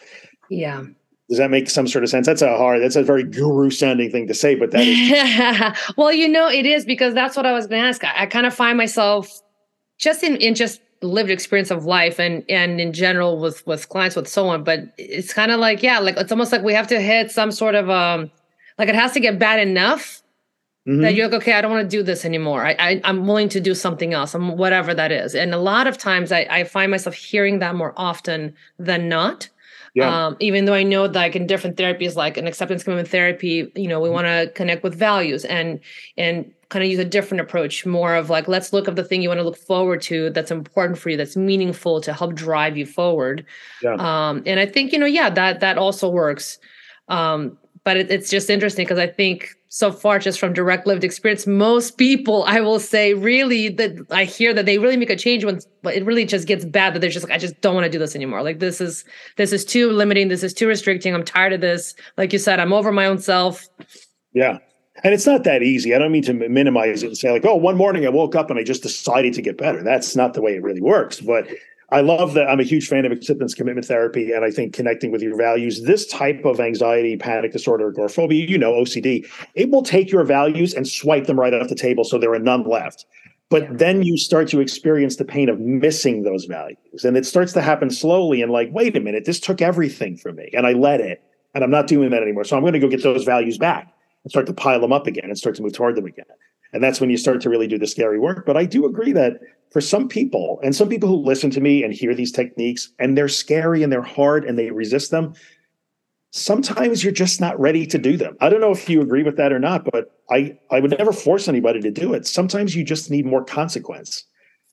Yeah. 0.49 0.85
Does 1.29 1.39
that 1.39 1.51
make 1.51 1.71
some 1.71 1.87
sort 1.87 2.03
of 2.03 2.11
sense? 2.11 2.27
That's 2.27 2.43
a 2.43 2.57
hard, 2.57 2.83
that's 2.83 2.97
a 2.97 3.03
very 3.03 3.25
guru 3.25 3.71
sounding 3.71 4.11
thing 4.11 4.27
to 4.27 4.35
say, 4.35 4.55
but 4.55 4.71
that 4.71 4.87
is. 4.87 5.95
well, 5.97 6.13
you 6.13 6.29
know, 6.29 6.49
it 6.49 6.67
is 6.67 6.85
because 6.85 7.15
that's 7.15 7.37
what 7.37 7.47
I 7.47 7.53
was 7.53 7.67
going 7.67 7.83
to 7.83 7.89
ask. 7.89 8.03
I, 8.05 8.23
I 8.23 8.27
kind 8.27 8.47
of 8.47 8.55
find 8.55 8.77
myself 8.77 9.43
just 10.03 10.23
in, 10.23 10.37
in 10.37 10.55
just 10.55 10.81
lived 11.01 11.31
experience 11.31 11.71
of 11.71 11.85
life 11.85 12.19
and 12.21 12.45
and 12.49 12.81
in 12.81 12.93
general 12.93 13.39
with 13.39 13.67
with 13.67 13.89
clients 13.89 14.15
with 14.15 14.29
so 14.29 14.49
on 14.49 14.63
but 14.63 14.81
it's 14.99 15.33
kind 15.33 15.51
of 15.51 15.59
like 15.59 15.83
yeah 15.83 15.99
like 15.99 16.17
it's 16.17 16.31
almost 16.31 16.53
like 16.53 16.63
we 16.63 16.73
have 16.73 16.87
to 16.87 17.01
hit 17.01 17.31
some 17.31 17.51
sort 17.51 17.75
of 17.75 17.91
um 17.91 18.31
like 18.79 18.89
it 18.89 18.95
has 18.95 19.13
to 19.13 19.21
get 19.21 19.39
bad 19.39 19.59
enough 19.59 20.23
Mm-hmm. 20.87 21.03
That 21.03 21.15
you're 21.15 21.29
like, 21.29 21.43
okay, 21.43 21.53
I 21.53 21.61
don't 21.61 21.71
want 21.71 21.89
to 21.89 21.97
do 21.97 22.03
this 22.03 22.25
anymore. 22.25 22.67
I, 22.67 22.73
I 22.73 23.01
am 23.05 23.25
willing 23.29 23.49
to 23.51 23.61
do 23.61 23.73
something 23.73 24.13
else. 24.13 24.35
I'm 24.35 24.57
whatever 24.57 24.93
that 24.95 25.13
is. 25.13 25.33
And 25.35 25.55
a 25.55 25.59
lot 25.59 25.87
of 25.87 25.97
times 25.97 26.33
I, 26.33 26.41
I 26.51 26.65
find 26.65 26.91
myself 26.91 27.15
hearing 27.15 27.61
that 27.61 27.77
more 27.77 27.95
often 27.97 28.53
than 28.81 29.09
not. 29.09 29.49
Yeah. 29.95 30.27
Um, 30.27 30.37
even 30.41 30.65
though 30.65 30.75
I 30.75 30.83
know 30.83 31.07
that 31.07 31.15
like 31.15 31.37
in 31.37 31.47
different 31.47 31.77
therapies, 31.77 32.17
like 32.17 32.37
an 32.37 32.49
acceptance 32.49 32.83
commitment 32.83 33.09
therapy, 33.09 33.71
you 33.77 33.87
know, 33.87 34.01
we 34.01 34.09
mm-hmm. 34.09 34.15
want 34.15 34.27
to 34.27 34.51
connect 34.57 34.83
with 34.83 34.97
values 34.97 35.45
and 35.45 35.79
and 36.17 36.51
kind 36.73 36.83
of 36.85 36.91
use 36.91 36.99
a 36.99 37.05
different 37.05 37.41
approach, 37.41 37.85
more 37.85 38.15
of 38.15 38.31
like, 38.31 38.49
let's 38.49 38.73
look 38.73 38.89
at 38.89 38.97
the 38.97 39.05
thing 39.05 39.23
you 39.23 39.29
want 39.29 39.39
to 39.39 39.45
look 39.45 39.59
forward 39.59 40.01
to 40.03 40.31
that's 40.31 40.51
important 40.51 40.99
for 40.99 41.11
you, 41.11 41.17
that's 41.17 41.37
meaningful 41.37 42.01
to 42.01 42.13
help 42.13 42.35
drive 42.35 42.77
you 42.77 42.87
forward. 42.87 43.45
Yeah. 43.83 43.95
Um, 43.95 44.43
and 44.47 44.59
I 44.59 44.67
think, 44.67 44.93
you 44.93 44.99
know, 44.99 45.07
yeah, 45.07 45.29
that 45.31 45.61
that 45.61 45.77
also 45.77 46.09
works. 46.09 46.59
Um, 47.09 47.59
but 47.85 47.97
it, 47.97 48.11
it's 48.11 48.31
just 48.31 48.49
interesting 48.49 48.85
because 48.85 48.99
I 48.99 49.07
think 49.07 49.55
so 49.69 49.91
far 49.91 50.19
just 50.19 50.39
from 50.39 50.53
direct 50.53 50.87
lived 50.87 51.03
experience 51.03 51.47
most 51.47 51.97
people 51.97 52.45
i 52.47 52.61
will 52.61 52.79
say 52.79 53.15
really 53.15 53.71
that 53.71 53.93
i 54.11 54.23
hear 54.23 54.53
that 54.53 54.67
they 54.67 54.77
really 54.77 54.99
make 54.99 55.09
a 55.09 55.17
change 55.17 55.47
when 55.47 55.59
but 55.81 55.95
it 55.95 56.05
really 56.05 56.27
just 56.27 56.47
gets 56.47 56.63
bad 56.63 56.93
that 56.93 57.01
they're 57.01 57.09
just 57.09 57.27
like 57.27 57.35
i 57.35 57.39
just 57.39 57.59
don't 57.63 57.75
want 57.75 57.87
to 57.87 57.91
do 57.91 57.99
this 57.99 58.15
anymore 58.15 58.43
like 58.43 58.59
this 58.59 58.83
is 58.83 59.03
this 59.39 59.51
is 59.51 59.65
too 59.65 59.91
limiting 59.91 60.29
this 60.29 60.43
is 60.43 60.53
too 60.53 60.69
restricting 60.69 61.15
i'm 61.15 61.25
tired 61.25 61.55
of 61.55 61.63
this 61.63 61.95
like 62.19 62.35
you 62.35 62.39
said 62.39 62.61
i'm 62.61 62.71
over 62.71 62.93
my 62.93 63.07
own 63.07 63.19
self 63.19 63.67
yeah 64.35 64.59
and 65.05 65.15
it's 65.15 65.27
not 65.27 65.45
that 65.45 65.63
easy 65.63 65.95
i 65.95 65.99
don't 65.99 66.13
mean 66.13 66.23
to 66.23 66.33
minimize 66.33 67.03
it 67.03 67.07
and 67.07 67.19
say 67.19 67.31
like 67.31 67.45
oh 67.45 67.55
one 67.55 67.77
morning 67.77 68.07
i 68.07 68.09
woke 68.09 68.35
up 68.35 68.51
and 68.51 68.59
i 68.59 68.63
just 68.63 68.83
decided 68.83 69.33
to 69.33 69.43
get 69.43 69.57
better 69.57 69.83
that's 69.83 70.17
not 70.17 70.35
the 70.35 70.43
way 70.43 70.55
it 70.55 70.63
really 70.63 70.81
works 70.81 71.21
but 71.21 71.47
I 71.93 72.01
love 72.01 72.33
that. 72.33 72.49
I'm 72.49 72.59
a 72.59 72.63
huge 72.65 72.89
fan 72.89 73.05
of 73.05 73.13
acceptance 73.13 73.55
commitment 73.55 73.87
therapy, 73.87 74.33
and 74.33 74.47
I 74.47 74.51
think 74.51 74.73
connecting 74.73 75.13
with 75.13 75.21
your 75.21 75.37
values. 75.37 75.83
This 75.83 76.07
type 76.07 76.43
of 76.47 76.59
anxiety, 76.59 77.19
panic 77.19 77.53
disorder, 77.53 77.91
agoraphobia, 77.91 78.49
you 78.49 78.57
know, 78.57 78.73
OCD, 78.73 79.29
it 79.55 79.69
will 79.69 79.83
take 79.83 80.11
your 80.11 80.25
values 80.25 80.73
and 80.73 80.89
swipe 80.89 81.27
them 81.27 81.39
right 81.39 81.53
off 81.53 81.69
the 81.69 81.75
table, 81.75 82.03
so 82.05 82.17
there 82.17 82.33
are 82.33 82.39
none 82.39 82.65
left. 82.65 83.05
But 83.51 83.77
then 83.77 84.03
you 84.03 84.17
start 84.17 84.49
to 84.49 84.61
experience 84.61 85.17
the 85.17 85.27
pain 85.27 85.51
of 85.51 85.61
missing 85.61 86.23
those 86.23 86.47
values, 86.47 87.05
and 87.05 87.15
it 87.15 87.27
starts 87.27 87.53
to 87.53 87.61
happen 87.61 87.91
slowly. 87.91 88.41
And 88.41 88.51
like, 88.51 88.71
wait 88.73 88.97
a 88.97 89.01
minute, 89.01 89.27
this 89.27 89.39
took 89.39 89.61
everything 89.61 90.17
from 90.17 90.37
me, 90.37 90.49
and 90.55 90.67
I 90.67 90.73
let 90.73 91.03
it, 91.03 91.23
and 91.55 91.63
I'm 91.63 91.71
not 91.71 91.89
doing 91.89 92.09
that 92.09 92.23
anymore. 92.23 92.45
So 92.45 92.57
I'm 92.57 92.63
going 92.63 92.73
to 92.73 92.79
go 92.79 92.89
get 92.89 93.03
those 93.03 93.25
values 93.25 93.59
back 93.59 93.93
and 94.25 94.31
start 94.31 94.47
to 94.47 94.55
pile 94.55 94.81
them 94.81 94.93
up 94.93 95.07
again 95.07 95.25
and 95.25 95.39
start 95.39 95.57
to 95.57 95.63
move 95.63 95.73
toward 95.73 95.97
them 95.97 96.07
again. 96.07 96.27
And 96.73 96.83
that's 96.83 97.01
when 97.01 97.11
you 97.11 97.17
start 97.17 97.41
to 97.43 97.51
really 97.51 97.67
do 97.67 97.79
the 97.79 97.87
scary 97.87 98.19
work. 98.19 98.47
But 98.47 98.57
I 98.57 98.65
do 98.65 98.87
agree 98.87 99.13
that 99.13 99.41
for 99.71 99.81
some 99.81 100.09
people, 100.09 100.59
and 100.63 100.75
some 100.75 100.89
people 100.89 101.09
who 101.09 101.17
listen 101.17 101.51
to 101.51 101.61
me 101.61 101.83
and 101.85 101.93
hear 101.93 102.15
these 102.15 102.33
techniques, 102.33 102.91
and 102.99 103.17
they're 103.17 103.29
scary 103.29 103.83
and 103.83 103.93
they're 103.93 104.03
hard 104.03 104.45
and 104.45 104.59
they 104.59 104.71
resist 104.71 105.11
them, 105.11 105.35
sometimes 106.31 107.05
you're 107.05 107.13
just 107.13 107.41
not 107.41 107.59
ready 107.61 107.87
to 107.87 107.99
do 107.99 108.17
them. 108.17 108.37
I 108.41 108.49
don't 108.49 108.61
know 108.61 108.71
if 108.71 108.89
you 108.89 109.03
agree 109.03 109.23
with 109.23 109.37
that 109.37 109.53
or 109.53 109.59
not, 109.59 109.85
but 109.85 110.19
I, 110.31 110.59
I 110.71 110.81
would 110.81 110.97
never 110.99 111.13
force 111.13 111.47
anybody 111.47 111.81
to 111.81 111.91
do 111.91 112.15
it. 112.15 112.27
Sometimes 112.27 112.75
you 112.75 112.85
just 112.85 113.11
need 113.11 113.27
more 113.27 113.45
consequence, 113.45 114.25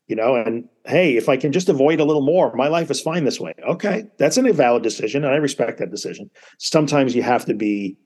you 0.07 0.15
know, 0.15 0.35
and 0.35 0.69
hey, 0.85 1.17
if 1.17 1.27
I 1.27 1.35
can 1.35 1.51
just 1.51 1.67
avoid 1.67 1.99
a 1.99 2.05
little 2.05 2.21
more, 2.21 2.55
my 2.55 2.69
life 2.69 2.89
is 2.89 3.01
fine 3.01 3.25
this 3.25 3.41
way. 3.41 3.53
Okay, 3.67 4.05
that's 4.17 4.37
an 4.37 4.47
invalid 4.47 4.83
decision, 4.83 5.25
and 5.25 5.33
I 5.33 5.37
respect 5.37 5.79
that 5.79 5.91
decision. 5.91 6.29
Sometimes 6.59 7.13
you 7.13 7.23
have 7.23 7.43
to 7.45 7.53
be 7.53 7.97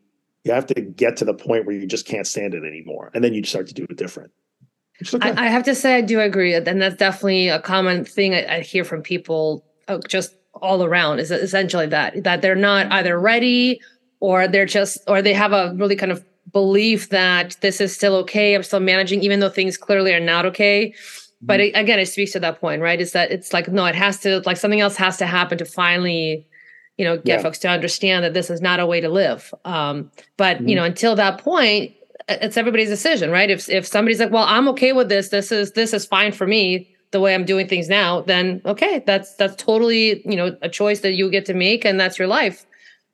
you 0.44 0.52
have 0.52 0.66
to 0.68 0.82
get 0.82 1.18
to 1.18 1.26
the 1.26 1.34
point 1.34 1.66
where 1.66 1.76
you 1.76 1.86
just 1.86 2.06
can't 2.06 2.28
stand 2.28 2.54
it 2.54 2.64
anymore 2.64 3.12
and 3.14 3.24
then 3.24 3.34
you 3.34 3.44
start 3.44 3.68
to 3.68 3.74
do 3.74 3.86
it 3.90 3.98
different 3.98 4.32
okay. 5.14 5.32
I, 5.32 5.46
I, 5.46 5.48
have 5.48 5.64
to 5.64 5.76
say 5.76 5.96
i 5.96 6.02
do 6.02 6.20
agree 6.20 6.54
and 6.54 6.82
that's 6.82 6.96
definitely 6.96 7.50
a 7.50 7.60
common 7.60 8.06
thing 8.06 8.34
i, 8.34 8.58
I 8.58 8.60
hear 8.62 8.84
from 8.84 9.02
people 9.02 9.66
uh, 9.88 10.00
just 10.08 10.36
all 10.56 10.84
around 10.84 11.20
is 11.20 11.32
essentially 11.32 11.88
that 11.88 12.24
that 12.24 12.42
they're 12.42 12.56
not 12.56 12.92
either 12.92 13.20
ready 13.20 13.82
or 14.20 14.48
they're 14.48 14.66
just 14.66 14.98
or 15.08 15.22
they 15.22 15.34
have 15.34 15.52
a 15.52 15.74
really 15.76 15.96
kind 15.96 16.12
of 16.12 16.24
belief 16.52 17.10
that 17.10 17.58
this 17.62 17.82
is 17.82 17.96
still 17.96 18.16
okay 18.16 18.54
i'm 18.54 18.64
still 18.64 18.80
managing 18.80 19.22
even 19.22 19.40
though 19.40 19.50
things 19.50 19.78
clearly 19.78 20.14
are 20.14 20.20
not 20.20 20.46
okay 20.46 20.94
but 21.42 21.60
mm-hmm. 21.60 21.76
it, 21.76 21.80
again 21.80 22.00
it 22.00 22.06
speaks 22.06 22.32
to 22.32 22.40
that 22.40 22.60
point 22.60 22.82
right 22.82 23.02
is 23.02 23.14
that 23.14 23.32
it's 23.32 23.54
like 23.54 23.68
no 23.70 23.86
it 23.86 23.96
has 23.96 24.20
to 24.20 24.42
like 24.46 24.58
something 24.58 24.82
else 24.82 24.96
has 24.96 25.18
to 25.18 25.26
happen 25.26 25.58
to 25.58 25.66
finally 25.66 26.46
you 26.98 27.06
know, 27.06 27.18
get 27.18 27.26
yeah. 27.26 27.42
folks 27.42 27.58
to 27.60 27.68
understand 27.68 28.24
that 28.24 28.34
this 28.34 28.50
is 28.50 28.62
not 28.62 28.80
a 28.80 28.86
way 28.86 29.02
to 29.02 29.10
live. 29.10 29.54
Um, 29.66 30.12
but 30.38 30.58
mm-hmm. 30.58 30.70
you 30.70 30.76
know, 30.76 30.84
until 30.84 31.16
that 31.16 31.40
point, 31.40 31.94
it's 32.30 32.58
everybody's 32.58 32.90
decision, 32.90 33.32
right? 33.32 33.50
If 33.50 33.70
if 33.70 33.86
somebody's 33.86 34.20
like, 34.20 34.32
well, 34.32 34.46
I'm 34.48 34.68
okay 34.70 34.94
with 34.94 35.10
this, 35.10 35.30
this 35.30 35.52
is 35.52 35.72
this 35.72 35.94
is 35.94 36.06
fine 36.06 36.32
for 36.32 36.48
me 36.48 36.90
the 37.12 37.20
way 37.20 37.36
I'm 37.36 37.46
doing 37.46 37.68
things 37.68 37.90
now, 37.90 38.22
then 38.22 38.62
okay, 38.66 39.04
that's 39.06 39.36
that's 39.36 39.56
totally 39.56 40.22
you 40.28 40.36
know 40.36 40.58
a 40.62 40.70
choice 40.70 41.02
that 41.02 41.14
you 41.14 41.30
get 41.30 41.46
to 41.46 41.54
make, 41.54 41.86
and 41.86 42.00
that's 42.00 42.20
your 42.20 42.28
life. 42.28 42.66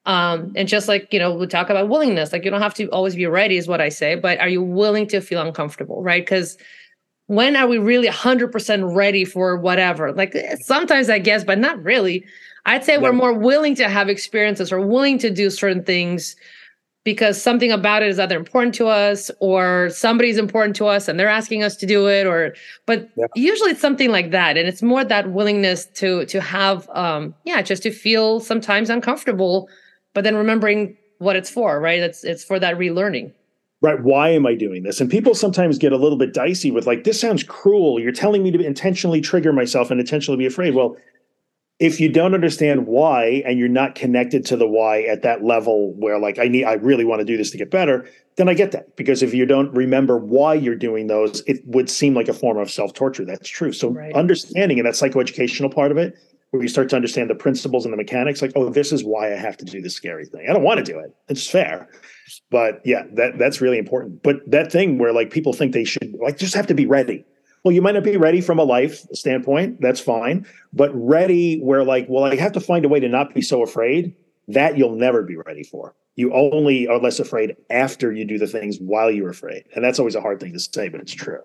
Um, 0.06 0.54
and 0.56 0.68
just 0.68 0.88
like, 0.88 1.14
you 1.14 1.20
know, 1.20 1.36
we 1.36 1.46
talk 1.46 1.70
about 1.70 1.90
willingness, 1.90 2.32
like 2.34 2.44
you 2.44 2.50
don't 2.50 2.62
have 2.62 2.74
to 2.76 2.88
always 2.88 3.16
be 3.16 3.28
ready, 3.28 3.58
is 3.58 3.68
what 3.68 3.82
I 3.82 3.90
say, 3.90 4.16
but 4.16 4.40
are 4.40 4.50
you 4.50 4.64
willing 4.64 5.06
to 5.08 5.22
feel 5.22 5.42
uncomfortable, 5.42 6.02
right? 6.02 6.24
Because 6.26 6.58
when 7.28 7.56
are 7.56 7.68
we 7.68 7.78
really 7.78 8.08
100% 8.08 8.96
ready 8.96 9.24
for 9.24 9.58
whatever? 9.58 10.12
Like 10.12 10.36
sometimes 10.62 11.10
I 11.10 11.20
guess, 11.20 11.44
but 11.44 11.60
not 11.60 11.84
really. 11.84 12.26
I'd 12.70 12.84
say 12.84 13.00
we're 13.00 13.14
more 13.14 13.34
willing 13.34 13.74
to 13.76 13.90
have 13.90 14.10
experiences 14.10 14.72
or 14.72 14.80
willing 14.80 15.18
to 15.20 15.32
do 15.32 15.50
certain 15.50 15.84
things 15.84 16.36
because 17.04 17.42
something 17.42 17.72
about 17.72 18.04
it 18.04 18.10
is 18.10 18.20
either 18.20 18.38
important 18.38 18.76
to 18.76 18.88
us 18.88 19.32
or 19.40 19.90
somebody's 19.90 20.38
important 20.38 20.76
to 20.76 20.86
us 20.86 21.08
and 21.08 21.20
they're 21.20 21.28
asking 21.28 21.64
us 21.64 21.76
to 21.78 21.88
do 21.88 22.08
it 22.08 22.28
or 22.28 22.54
but 22.86 23.10
yeah. 23.18 23.26
usually 23.34 23.72
it's 23.72 23.82
something 23.82 24.12
like 24.12 24.30
that. 24.30 24.56
And 24.56 24.68
it's 24.68 24.84
more 24.84 25.04
that 25.04 25.32
willingness 25.32 25.88
to 25.96 26.26
to 26.26 26.40
have 26.42 26.88
um 26.90 27.34
yeah 27.44 27.64
just 27.64 27.82
to 27.84 27.92
feel 27.92 28.40
sometimes 28.40 28.92
uncomfortable 28.92 29.68
but 30.14 30.24
then 30.24 30.36
remembering 30.36 30.96
what 31.18 31.36
it's 31.36 31.50
for 31.50 31.82
right? 31.82 32.00
It's 32.00 32.24
it's 32.24 32.44
for 32.44 32.60
that 32.60 32.78
relearning. 32.78 33.34
Right. 33.82 34.00
Why 34.04 34.30
am 34.30 34.46
i 34.46 34.54
doing 34.54 34.84
this? 34.84 35.02
And 35.02 35.10
people 35.10 35.34
sometimes 35.34 35.80
get 35.80 35.92
a 35.92 35.98
little 35.98 36.20
bit 36.20 36.36
dicey 36.36 36.70
with 36.70 36.86
like 36.86 37.04
this 37.04 37.20
sounds 37.20 37.44
cruel. 37.44 38.00
You're 38.00 38.12
telling 38.12 38.44
me 38.44 38.52
to 38.52 38.60
intentionally 38.64 39.22
trigger 39.22 39.54
myself 39.54 39.90
and 39.90 40.00
intentionally 40.00 40.38
be 40.38 40.46
afraid. 40.46 40.76
Well 40.76 40.96
if 41.80 42.00
you 42.00 42.10
don't 42.10 42.34
understand 42.34 42.88
why 42.88 43.42
and 43.46 43.58
you're 43.58 43.70
not 43.70 43.96
connected 43.96 44.46
to 44.46 44.58
the 44.58 44.68
why 44.68 45.02
at 45.04 45.22
that 45.22 45.44
level 45.44 45.94
where 45.94 46.20
like 46.20 46.38
i 46.38 46.48
need 46.48 46.66
i 46.66 46.74
really 46.74 47.06
want 47.06 47.20
to 47.20 47.26
do 47.26 47.38
this 47.38 47.50
to 47.52 47.58
get 47.58 47.72
better 47.72 48.08
then 48.36 48.48
i 48.48 48.54
get 48.54 48.72
that. 48.72 48.96
Because 48.96 49.22
if 49.22 49.34
you 49.34 49.46
don't 49.46 49.70
remember 49.74 50.18
why 50.18 50.54
you're 50.54 50.76
doing 50.76 51.08
those 51.08 51.42
it 51.42 51.62
would 51.66 51.90
seem 51.90 52.14
like 52.14 52.30
a 52.30 52.34
form 52.34 52.58
of 52.58 52.72
self-torture. 52.72 53.26
That's 53.26 53.50
true. 53.50 53.74
So 53.74 53.90
right. 53.90 54.14
understanding 54.14 54.80
and 54.80 54.86
that 54.88 54.94
psychoeducational 54.94 55.74
part 55.74 55.92
of 55.92 55.98
it 55.98 56.16
where 56.52 56.62
you 56.62 56.70
start 56.70 56.90
to 56.90 56.96
understand 56.96 57.30
the 57.30 57.36
principles 57.36 57.86
and 57.86 57.94
the 57.94 57.98
mechanics 57.98 58.42
like 58.42 58.54
oh 58.56 58.70
this 58.70 58.92
is 58.92 59.04
why 59.04 59.34
i 59.34 59.36
have 59.36 59.58
to 59.58 59.66
do 59.66 59.82
this 59.82 59.94
scary 59.94 60.26
thing. 60.26 60.46
I 60.50 60.54
don't 60.54 60.64
want 60.64 60.78
to 60.78 60.90
do 60.90 61.00
it. 61.00 61.14
It's 61.28 61.50
fair. 61.50 61.90
But 62.50 62.82
yeah 62.86 63.04
that 63.14 63.38
that's 63.38 63.62
really 63.62 63.78
important. 63.78 64.24
But 64.24 64.38
that 64.50 64.72
thing 64.72 64.98
where 64.98 65.14
like 65.14 65.32
people 65.32 65.54
think 65.54 65.74
they 65.74 65.84
should 65.84 66.16
like 66.22 66.38
just 66.38 66.56
have 66.56 66.68
to 66.68 66.74
be 66.74 66.86
ready 66.86 67.26
well, 67.64 67.74
you 67.74 67.82
might 67.82 67.96
not 67.96 68.04
be 68.04 68.18
ready 68.18 68.42
from 68.42 68.60
a 68.60 68.64
life 68.64 69.06
standpoint. 69.14 69.82
That's 69.82 70.00
fine. 70.00 70.46
But 70.74 70.92
ready 70.94 71.60
where, 71.60 71.84
like, 71.84 72.08
well, 72.10 72.24
I 72.24 72.36
have 72.36 72.54
to 72.54 72.60
find 72.60 72.86
a 72.86 72.90
way 72.90 73.00
to 73.00 73.10
not 73.10 73.34
be 73.34 73.42
so 73.42 73.62
afraid. 73.64 74.16
That 74.48 74.78
you'll 74.78 74.96
never 74.96 75.22
be 75.22 75.36
ready 75.36 75.64
for. 75.64 75.94
You 76.16 76.34
only 76.34 76.88
are 76.88 76.98
less 76.98 77.20
afraid 77.20 77.56
after 77.70 78.12
you 78.12 78.26
do 78.26 78.40
the 78.40 78.48
things 78.48 78.80
while 78.80 79.12
you're 79.12 79.30
afraid. 79.30 79.66
And 79.76 79.86
that's 79.86 80.00
always 80.00 80.16
a 80.16 80.22
hard 80.22 80.40
thing 80.40 80.54
to 80.54 80.60
say, 80.60 80.90
but 80.90 81.00
it's 81.00 81.14
true. 81.14 81.42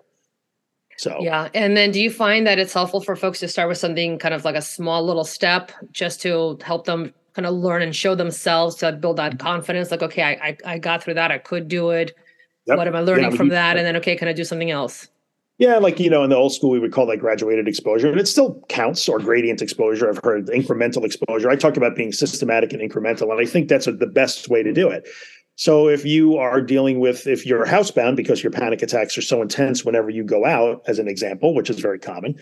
So, 0.97 1.19
yeah. 1.21 1.49
And 1.53 1.77
then 1.77 1.91
do 1.91 2.01
you 2.01 2.09
find 2.09 2.47
that 2.47 2.57
it's 2.57 2.73
helpful 2.73 3.01
for 3.01 3.15
folks 3.15 3.39
to 3.41 3.47
start 3.47 3.69
with 3.69 3.77
something 3.77 4.17
kind 4.17 4.33
of 4.33 4.43
like 4.43 4.55
a 4.55 4.61
small 4.61 5.05
little 5.05 5.23
step 5.23 5.71
just 5.91 6.19
to 6.21 6.57
help 6.63 6.85
them 6.85 7.13
kind 7.33 7.45
of 7.45 7.53
learn 7.53 7.83
and 7.83 7.95
show 7.95 8.15
themselves 8.15 8.75
to 8.77 8.91
build 8.93 9.17
that 9.17 9.33
mm-hmm. 9.33 9.45
confidence? 9.45 9.91
Like, 9.91 10.01
okay, 10.01 10.23
I, 10.23 10.31
I, 10.31 10.57
I 10.73 10.77
got 10.79 11.03
through 11.03 11.13
that. 11.13 11.31
I 11.31 11.37
could 11.37 11.67
do 11.67 11.91
it. 11.91 12.17
Yep. 12.65 12.77
What 12.77 12.87
am 12.87 12.95
I 12.95 13.01
learning 13.01 13.31
yeah, 13.31 13.37
from 13.37 13.49
that? 13.49 13.77
And 13.77 13.85
then, 13.85 13.95
okay, 13.97 14.15
can 14.15 14.27
I 14.27 14.33
do 14.33 14.43
something 14.43 14.71
else? 14.71 15.09
Yeah, 15.57 15.77
like 15.77 15.99
you 16.01 16.09
know, 16.09 16.23
in 16.23 16.29
the 16.29 16.35
old 16.35 16.53
school, 16.53 16.71
we 16.71 16.79
would 16.79 16.91
call 16.91 17.05
that 17.07 17.19
graduated 17.19 17.67
exposure, 17.67 18.09
and 18.11 18.19
it 18.19 18.27
still 18.27 18.61
counts 18.67 19.07
or 19.07 19.19
gradient 19.19 19.61
exposure. 19.61 20.09
I've 20.09 20.19
heard 20.21 20.47
incremental 20.47 21.05
exposure. 21.05 21.49
I 21.49 21.55
talk 21.55 21.77
about 21.77 21.95
being 21.95 22.11
systematic 22.11 22.73
and 22.73 22.81
incremental, 22.81 23.31
and 23.31 23.39
I 23.39 23.45
think 23.45 23.69
that's 23.69 23.87
a, 23.87 23.93
the 23.93 24.07
best 24.07 24.49
way 24.49 24.63
to 24.63 24.73
do 24.73 24.89
it. 24.89 25.07
So 25.55 25.87
if 25.87 26.03
you 26.03 26.35
are 26.35 26.59
dealing 26.59 26.99
with 26.99 27.25
if 27.25 27.45
you're 27.45 27.65
housebound 27.65 28.17
because 28.17 28.43
your 28.43 28.51
panic 28.51 28.81
attacks 28.81 29.17
are 29.17 29.21
so 29.21 29.41
intense 29.41 29.85
whenever 29.85 30.09
you 30.09 30.23
go 30.25 30.45
out, 30.45 30.83
as 30.87 30.99
an 30.99 31.07
example, 31.07 31.55
which 31.55 31.69
is 31.69 31.79
very 31.79 31.99
common, 31.99 32.35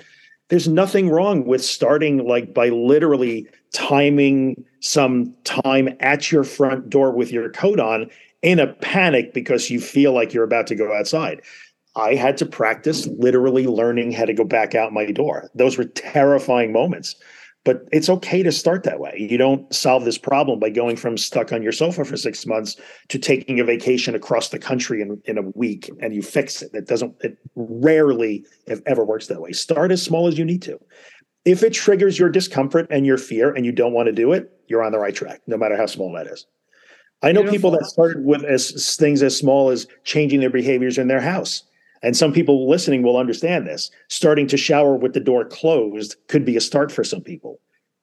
there's 0.49 0.67
nothing 0.67 1.09
wrong 1.09 1.45
with 1.45 1.63
starting 1.63 2.27
like 2.27 2.55
by 2.55 2.69
literally 2.69 3.47
timing 3.73 4.63
some 4.79 5.35
time 5.43 5.89
at 5.99 6.31
your 6.31 6.43
front 6.43 6.89
door 6.89 7.11
with 7.11 7.31
your 7.31 7.49
coat 7.51 7.79
on 7.79 8.09
in 8.41 8.59
a 8.59 8.67
panic 8.67 9.33
because 9.33 9.69
you 9.69 9.79
feel 9.79 10.13
like 10.13 10.33
you're 10.33 10.43
about 10.43 10.67
to 10.67 10.75
go 10.75 10.91
outside. 10.91 11.41
I 11.95 12.15
had 12.15 12.37
to 12.37 12.45
practice 12.45 13.07
literally 13.07 13.67
learning 13.67 14.11
how 14.13 14.25
to 14.25 14.33
go 14.33 14.43
back 14.43 14.73
out 14.73 14.93
my 14.93 15.11
door. 15.11 15.49
Those 15.53 15.77
were 15.77 15.85
terrifying 15.85 16.71
moments. 16.71 17.15
But 17.65 17.87
it's 17.93 18.09
okay 18.09 18.43
to 18.43 18.51
start 18.51 18.83
that 18.83 18.99
way. 18.99 19.15
You 19.17 19.37
don't 19.37 19.73
solve 19.73 20.03
this 20.03 20.17
problem 20.17 20.59
by 20.59 20.69
going 20.69 20.97
from 20.97 21.17
stuck 21.17 21.53
on 21.53 21.63
your 21.63 21.71
sofa 21.71 22.03
for 22.03 22.17
six 22.17 22.45
months 22.45 22.75
to 23.07 23.17
taking 23.17 23.59
a 23.59 23.63
vacation 23.63 24.15
across 24.15 24.49
the 24.49 24.59
country 24.59 25.01
in, 25.01 25.21
in 25.25 25.37
a 25.37 25.43
week 25.55 25.89
and 26.01 26.13
you 26.13 26.21
fix 26.21 26.61
it. 26.61 26.71
It 26.73 26.87
doesn't, 26.87 27.15
it 27.21 27.37
rarely, 27.55 28.45
if 28.67 28.81
ever, 28.85 29.05
works 29.05 29.27
that 29.27 29.39
way. 29.39 29.53
Start 29.53 29.93
as 29.93 30.01
small 30.01 30.27
as 30.27 30.37
you 30.37 30.43
need 30.43 30.61
to. 30.63 30.77
If 31.45 31.63
it 31.63 31.71
triggers 31.71 32.19
your 32.19 32.29
discomfort 32.29 32.87
and 32.89 33.05
your 33.05 33.17
fear 33.17 33.53
and 33.53 33.65
you 33.65 33.71
don't 33.71 33.93
want 33.93 34.07
to 34.07 34.13
do 34.13 34.33
it, 34.33 34.51
you're 34.67 34.83
on 34.83 34.91
the 34.91 34.99
right 34.99 35.15
track, 35.15 35.41
no 35.47 35.55
matter 35.55 35.77
how 35.77 35.85
small 35.85 36.11
that 36.13 36.27
is. 36.27 36.45
I 37.21 37.31
know 37.31 37.43
Beautiful. 37.43 37.55
people 37.55 37.71
that 37.71 37.85
started 37.85 38.25
with 38.25 38.43
as 38.43 38.97
things 38.97 39.23
as 39.23 39.37
small 39.37 39.69
as 39.69 39.87
changing 40.03 40.41
their 40.41 40.49
behaviors 40.49 40.97
in 40.97 41.07
their 41.07 41.21
house 41.21 41.63
and 42.03 42.15
some 42.15 42.33
people 42.33 42.69
listening 42.69 43.01
will 43.01 43.17
understand 43.17 43.65
this. 43.65 43.89
Starting 44.09 44.45
to 44.47 44.57
shower 44.57 44.95
with 44.95 45.13
the 45.13 45.19
door 45.19 45.45
closed 45.45 46.17
could 46.27 46.45
be 46.45 46.57
a 46.57 46.61
start 46.61 46.91
for 46.91 47.03
some 47.03 47.21
people. 47.21 47.59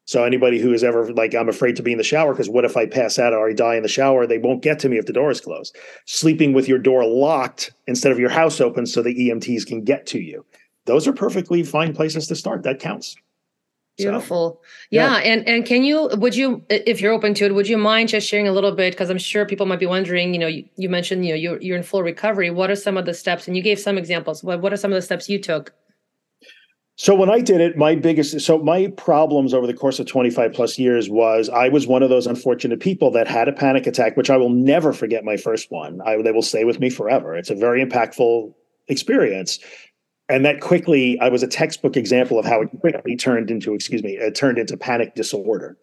So 0.06 0.24
anybody 0.24 0.58
who 0.58 0.72
is 0.72 0.82
ever 0.82 1.12
like, 1.12 1.34
I'm 1.36 1.48
afraid 1.48 1.76
to 1.76 1.84
be 1.84 1.92
in 1.92 1.98
the 1.98 2.02
shower 2.02 2.32
because 2.32 2.48
what 2.48 2.64
if 2.64 2.76
I 2.76 2.86
pass 2.86 3.16
out 3.16 3.32
or 3.32 3.48
I 3.48 3.52
die 3.52 3.76
in 3.76 3.84
the 3.84 3.88
shower? 3.88 4.26
They 4.26 4.38
won't 4.38 4.62
get 4.62 4.80
to 4.80 4.88
me 4.88 4.98
if 4.98 5.06
the 5.06 5.12
door 5.12 5.30
is 5.30 5.40
closed. 5.40 5.76
Sleeping 6.06 6.52
with 6.52 6.66
your 6.66 6.80
door 6.80 7.04
locked 7.06 7.72
instead 7.86 8.10
of 8.10 8.18
your 8.18 8.30
house 8.30 8.60
open 8.60 8.86
so 8.86 9.02
the 9.02 9.14
EMTs 9.14 9.64
can 9.66 9.84
get 9.84 10.06
to 10.06 10.18
you. 10.18 10.44
Those 10.86 11.06
are 11.06 11.12
perfectly 11.12 11.62
fine 11.62 11.94
places 11.94 12.26
to 12.26 12.34
start. 12.34 12.64
That 12.64 12.80
counts. 12.80 13.14
Beautiful. 14.02 14.60
So, 14.62 14.68
yeah. 14.90 15.16
yeah. 15.16 15.18
And 15.18 15.48
and 15.48 15.64
can 15.64 15.84
you 15.84 16.08
would 16.14 16.34
you 16.34 16.64
if 16.68 17.00
you're 17.00 17.12
open 17.12 17.34
to 17.34 17.46
it, 17.46 17.54
would 17.54 17.68
you 17.68 17.78
mind 17.78 18.08
just 18.08 18.28
sharing 18.28 18.48
a 18.48 18.52
little 18.52 18.72
bit? 18.72 18.92
Because 18.92 19.10
I'm 19.10 19.18
sure 19.18 19.46
people 19.46 19.66
might 19.66 19.80
be 19.80 19.86
wondering, 19.86 20.34
you 20.34 20.40
know, 20.40 20.46
you, 20.46 20.64
you 20.76 20.88
mentioned, 20.88 21.24
you 21.24 21.32
know, 21.32 21.36
you're 21.36 21.60
you're 21.60 21.76
in 21.76 21.82
full 21.82 22.02
recovery. 22.02 22.50
What 22.50 22.70
are 22.70 22.76
some 22.76 22.96
of 22.96 23.06
the 23.06 23.14
steps? 23.14 23.46
And 23.46 23.56
you 23.56 23.62
gave 23.62 23.78
some 23.78 23.98
examples. 23.98 24.42
What 24.42 24.60
what 24.60 24.72
are 24.72 24.76
some 24.76 24.92
of 24.92 24.96
the 24.96 25.02
steps 25.02 25.28
you 25.28 25.38
took? 25.38 25.74
So 26.96 27.14
when 27.14 27.30
I 27.30 27.40
did 27.40 27.62
it, 27.62 27.78
my 27.78 27.94
biggest 27.94 28.40
so 28.40 28.58
my 28.58 28.88
problems 28.88 29.54
over 29.54 29.66
the 29.66 29.72
course 29.72 29.98
of 29.98 30.06
25 30.06 30.52
plus 30.52 30.78
years 30.78 31.08
was 31.08 31.48
I 31.48 31.70
was 31.70 31.86
one 31.86 32.02
of 32.02 32.10
those 32.10 32.26
unfortunate 32.26 32.80
people 32.80 33.10
that 33.12 33.26
had 33.26 33.48
a 33.48 33.52
panic 33.52 33.86
attack, 33.86 34.18
which 34.18 34.28
I 34.28 34.36
will 34.36 34.50
never 34.50 34.92
forget 34.92 35.24
my 35.24 35.38
first 35.38 35.70
one. 35.70 36.00
I 36.04 36.20
they 36.20 36.32
will 36.32 36.42
stay 36.42 36.64
with 36.64 36.78
me 36.78 36.90
forever. 36.90 37.34
It's 37.34 37.48
a 37.48 37.54
very 37.54 37.82
impactful 37.82 38.52
experience 38.88 39.60
and 40.30 40.44
that 40.44 40.60
quickly 40.60 41.18
i 41.20 41.28
was 41.28 41.42
a 41.42 41.46
textbook 41.46 41.96
example 41.96 42.38
of 42.38 42.46
how 42.46 42.62
it 42.62 42.68
quickly 42.80 43.16
turned 43.16 43.50
into 43.50 43.74
excuse 43.74 44.02
me 44.02 44.16
it 44.16 44.34
turned 44.34 44.58
into 44.58 44.76
panic 44.76 45.14
disorder. 45.14 45.76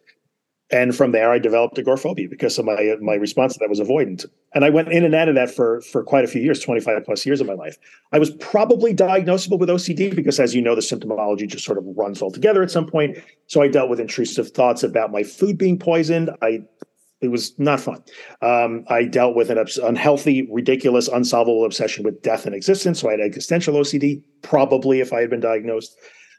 And 0.70 0.94
from 0.94 1.12
there 1.12 1.32
i 1.32 1.38
developed 1.38 1.78
agoraphobia 1.78 2.28
because 2.28 2.58
of 2.58 2.66
my 2.66 2.96
my 3.00 3.14
response 3.14 3.54
to 3.54 3.58
that 3.60 3.70
was 3.70 3.80
avoidant. 3.80 4.26
And 4.54 4.64
i 4.64 4.70
went 4.70 4.88
in 4.88 5.04
and 5.04 5.14
out 5.14 5.28
of 5.28 5.34
that 5.34 5.50
for 5.50 5.80
for 5.80 6.02
quite 6.02 6.24
a 6.24 6.28
few 6.28 6.42
years 6.42 6.60
25 6.60 7.04
plus 7.04 7.24
years 7.24 7.40
of 7.40 7.46
my 7.46 7.54
life. 7.54 7.78
I 8.12 8.18
was 8.18 8.30
probably 8.32 8.94
diagnosable 8.94 9.58
with 9.58 9.70
ocd 9.70 10.14
because 10.14 10.38
as 10.38 10.54
you 10.54 10.60
know 10.60 10.74
the 10.74 10.82
symptomology 10.82 11.48
just 11.48 11.64
sort 11.64 11.78
of 11.78 11.84
runs 11.96 12.20
all 12.20 12.30
together 12.30 12.62
at 12.62 12.70
some 12.70 12.86
point. 12.86 13.16
So 13.46 13.62
i 13.62 13.68
dealt 13.68 13.88
with 13.88 14.00
intrusive 14.00 14.50
thoughts 14.50 14.82
about 14.82 15.10
my 15.10 15.22
food 15.22 15.56
being 15.56 15.78
poisoned. 15.78 16.30
I 16.42 16.64
it 17.20 17.28
was 17.28 17.58
not 17.58 17.80
fun. 17.80 18.02
Um, 18.42 18.84
I 18.88 19.04
dealt 19.04 19.34
with 19.34 19.50
an 19.50 19.64
unhealthy, 19.82 20.48
ridiculous, 20.50 21.08
unsolvable 21.08 21.64
obsession 21.64 22.04
with 22.04 22.22
death 22.22 22.46
and 22.46 22.54
existence. 22.54 23.00
So 23.00 23.08
I 23.08 23.12
had 23.12 23.20
existential 23.20 23.74
OCD, 23.74 24.22
probably 24.42 25.00
if 25.00 25.12
I 25.12 25.20
had 25.20 25.30
been 25.30 25.40
diagnosed. 25.40 25.96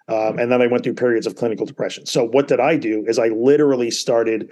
Um, 0.08 0.40
and 0.40 0.52
then 0.52 0.62
I 0.62 0.68
went 0.68 0.84
through 0.84 0.96
periods 0.96 1.28
of 1.28 1.36
clinical 1.36 1.66
depression. 1.66 2.06
So 2.06 2.24
what 2.24 2.48
did 2.48 2.60
I 2.60 2.78
do? 2.78 3.06
Is 3.08 3.20
I 3.20 3.28
literally 3.28 3.92
started 3.92 4.50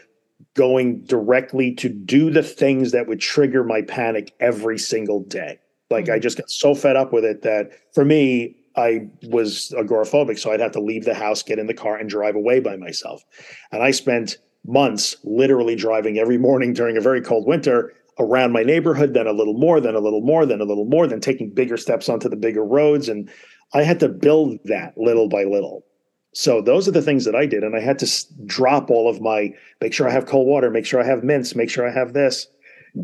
going 0.54 1.02
directly 1.06 1.74
to 1.76 1.90
do 1.90 2.30
the 2.30 2.44
things 2.44 2.92
that 2.92 3.08
would 3.08 3.20
trigger 3.20 3.64
my 3.64 3.82
panic 3.82 4.34
every 4.40 4.78
single 4.78 5.24
day. 5.24 5.60
Like 5.90 6.06
mm-hmm. 6.06 6.16
I 6.16 6.20
just 6.20 6.38
got 6.38 6.50
so 6.50 6.76
fed 6.76 6.96
up 6.96 7.14
with 7.14 7.24
it 7.24 7.42
that 7.44 7.72
for 7.94 8.06
me, 8.06 8.56
I 8.76 9.08
was 9.24 9.74
agoraphobic. 9.76 10.38
So 10.38 10.52
I'd 10.52 10.60
have 10.60 10.74
to 10.74 10.82
leave 10.82 11.06
the 11.06 11.16
house, 11.16 11.42
get 11.42 11.58
in 11.58 11.66
the 11.66 11.74
car, 11.74 11.96
and 11.96 12.08
drive 12.08 12.36
away 12.36 12.60
by 12.60 12.76
myself. 12.76 13.24
And 13.72 13.82
I 13.82 13.90
spent 13.92 14.38
months 14.68 15.16
literally 15.24 15.76
driving 15.76 16.18
every 16.18 16.38
morning 16.38 16.74
during 16.74 16.98
a 16.98 17.02
very 17.02 17.22
cold 17.22 17.48
winter 17.48 17.94
around 18.20 18.52
my 18.52 18.64
neighborhood, 18.64 19.14
then 19.14 19.28
a 19.28 19.32
little 19.32 19.54
more, 19.54 19.80
then 19.80 19.96
a 19.96 20.00
little 20.00 20.22
more, 20.22 20.46
then 20.46 20.62
a 20.62 20.66
little 20.66 20.86
more, 20.86 21.08
then 21.08 21.20
taking 21.20 21.50
bigger 21.50 21.78
steps 21.78 22.10
onto 22.10 22.28
the 22.28 22.36
bigger 22.36 22.64
roads. 22.64 23.08
And 23.10 23.30
I 23.74 23.84
had 23.84 24.00
to 24.00 24.10
build 24.10 24.60
that 24.66 24.98
little 24.98 25.30
by 25.30 25.44
little. 25.44 25.86
So 26.34 26.62
those 26.62 26.88
are 26.88 26.92
the 26.92 27.02
things 27.02 27.26
that 27.26 27.36
I 27.36 27.46
did. 27.46 27.64
And 27.64 27.76
I 27.76 27.80
had 27.80 28.00
to 28.00 28.26
drop 28.46 28.90
all 28.90 29.10
of 29.10 29.22
my 29.22 29.54
make 29.82 29.94
sure 29.94 30.08
I 30.08 30.12
have 30.12 30.26
cold 30.26 30.48
water, 30.48 30.70
make 30.70 30.86
sure 30.86 31.02
I 31.02 31.06
have 31.06 31.24
mints, 31.24 31.56
make 31.56 31.70
sure 31.70 31.88
I 31.88 31.94
have 31.94 32.14
this. 32.14 32.48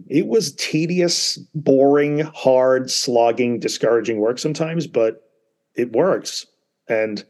It 0.07 0.27
was 0.27 0.53
tedious, 0.55 1.37
boring, 1.53 2.19
hard, 2.19 2.89
slogging, 2.89 3.59
discouraging 3.59 4.19
work 4.19 4.39
sometimes, 4.39 4.87
but 4.87 5.23
it 5.75 5.91
works. 5.93 6.45
And 6.87 7.23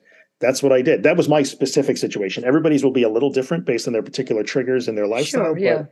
that's 0.44 0.62
what 0.62 0.72
I 0.72 0.82
did. 0.82 1.04
That 1.04 1.18
was 1.18 1.30
my 1.30 1.42
specific 1.42 1.98
situation. 1.98 2.44
Everybody's 2.44 2.84
will 2.84 2.92
be 2.92 3.04
a 3.04 3.10
little 3.10 3.32
different 3.32 3.66
based 3.66 3.88
on 3.88 3.94
their 3.94 4.04
particular 4.04 4.44
triggers 4.44 4.88
and 4.88 4.98
their 4.98 5.08
lifestyle. 5.08 5.56
Sure, 5.56 5.58
yeah. 5.58 5.86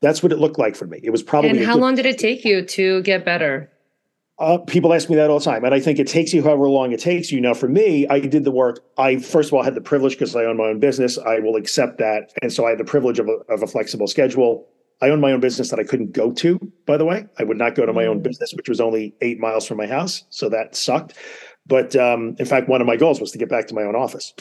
That's 0.00 0.22
what 0.22 0.32
it 0.32 0.38
looked 0.38 0.58
like 0.58 0.76
for 0.76 0.86
me. 0.86 1.00
It 1.02 1.10
was 1.10 1.22
probably. 1.22 1.50
And 1.50 1.64
how 1.64 1.76
long 1.76 1.96
did 1.96 2.06
it 2.06 2.18
take 2.18 2.44
you 2.44 2.64
to 2.64 3.02
get 3.02 3.24
better? 3.24 3.70
Uh, 4.38 4.56
people 4.56 4.94
ask 4.94 5.10
me 5.10 5.16
that 5.16 5.28
all 5.28 5.38
the 5.38 5.44
time, 5.44 5.64
and 5.64 5.74
I 5.74 5.80
think 5.80 5.98
it 5.98 6.06
takes 6.06 6.32
you 6.32 6.42
however 6.42 6.66
long 6.66 6.92
it 6.92 7.00
takes 7.00 7.30
you. 7.30 7.42
Now, 7.42 7.52
for 7.52 7.68
me, 7.68 8.08
I 8.08 8.20
did 8.20 8.44
the 8.44 8.50
work. 8.50 8.80
I 8.96 9.18
first 9.18 9.50
of 9.50 9.54
all 9.54 9.62
had 9.62 9.74
the 9.74 9.82
privilege 9.82 10.12
because 10.12 10.34
I 10.34 10.44
own 10.44 10.56
my 10.56 10.64
own 10.64 10.80
business. 10.80 11.18
I 11.18 11.40
will 11.40 11.56
accept 11.56 11.98
that, 11.98 12.32
and 12.40 12.50
so 12.50 12.64
I 12.64 12.70
had 12.70 12.78
the 12.78 12.84
privilege 12.84 13.18
of 13.18 13.28
a, 13.28 13.52
of 13.52 13.62
a 13.62 13.66
flexible 13.66 14.06
schedule. 14.06 14.66
I 15.02 15.10
own 15.10 15.20
my 15.20 15.32
own 15.32 15.40
business 15.40 15.70
that 15.70 15.78
I 15.78 15.84
couldn't 15.84 16.12
go 16.12 16.32
to. 16.32 16.58
By 16.86 16.96
the 16.96 17.04
way, 17.04 17.26
I 17.38 17.44
would 17.44 17.58
not 17.58 17.74
go 17.74 17.84
to 17.84 17.92
my 17.92 18.06
own 18.06 18.20
mm. 18.20 18.22
business, 18.22 18.54
which 18.54 18.68
was 18.68 18.80
only 18.80 19.14
eight 19.20 19.38
miles 19.38 19.66
from 19.66 19.76
my 19.76 19.86
house, 19.86 20.24
so 20.30 20.48
that 20.48 20.74
sucked. 20.74 21.14
But 21.70 21.94
um, 21.94 22.34
in 22.40 22.46
fact, 22.46 22.68
one 22.68 22.80
of 22.80 22.86
my 22.88 22.96
goals 22.96 23.20
was 23.20 23.30
to 23.30 23.38
get 23.38 23.48
back 23.48 23.68
to 23.68 23.74
my 23.74 23.82
own 23.82 23.94
office. 23.94 24.34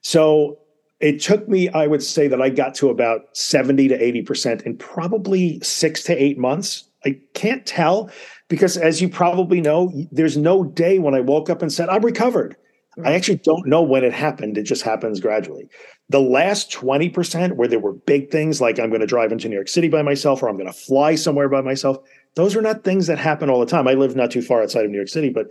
So 0.00 0.58
it 1.00 1.20
took 1.20 1.46
me, 1.48 1.68
I 1.68 1.86
would 1.86 2.02
say, 2.02 2.28
that 2.28 2.40
I 2.40 2.48
got 2.48 2.74
to 2.76 2.88
about 2.88 3.36
seventy 3.36 3.86
to 3.88 4.02
eighty 4.02 4.22
percent 4.22 4.62
in 4.62 4.76
probably 4.78 5.60
six 5.60 6.02
to 6.04 6.16
eight 6.20 6.38
months. 6.38 6.84
I 7.04 7.20
can't 7.34 7.66
tell 7.66 8.10
because 8.48 8.78
as 8.78 9.02
you 9.02 9.10
probably 9.10 9.60
know, 9.60 9.92
there's 10.10 10.38
no 10.38 10.64
day 10.64 10.98
when 10.98 11.14
I 11.14 11.20
woke 11.20 11.50
up 11.50 11.60
and 11.60 11.70
said, 11.70 11.90
I'm 11.90 12.02
recovered. 12.02 12.56
I 13.04 13.12
actually 13.12 13.38
don't 13.38 13.66
know 13.66 13.82
when 13.82 14.04
it 14.04 14.14
happened. 14.14 14.56
It 14.56 14.62
just 14.62 14.82
happens 14.82 15.20
gradually. 15.20 15.68
The 16.10 16.20
last 16.20 16.70
20% 16.70 17.56
where 17.56 17.66
there 17.66 17.80
were 17.80 17.92
big 17.92 18.30
things 18.30 18.60
like 18.60 18.78
I'm 18.78 18.88
going 18.88 19.00
to 19.00 19.06
drive 19.06 19.32
into 19.32 19.48
New 19.48 19.56
York 19.56 19.68
City 19.68 19.88
by 19.88 20.02
myself 20.02 20.42
or 20.42 20.48
I'm 20.48 20.56
going 20.56 20.72
to 20.72 20.72
fly 20.72 21.16
somewhere 21.16 21.48
by 21.48 21.60
myself, 21.60 21.98
those 22.36 22.54
are 22.54 22.62
not 22.62 22.84
things 22.84 23.08
that 23.08 23.18
happen 23.18 23.50
all 23.50 23.58
the 23.58 23.66
time. 23.66 23.88
I 23.88 23.94
live 23.94 24.14
not 24.14 24.30
too 24.30 24.42
far 24.42 24.62
outside 24.62 24.84
of 24.84 24.92
New 24.92 24.96
York 24.96 25.08
City, 25.08 25.28
but 25.28 25.48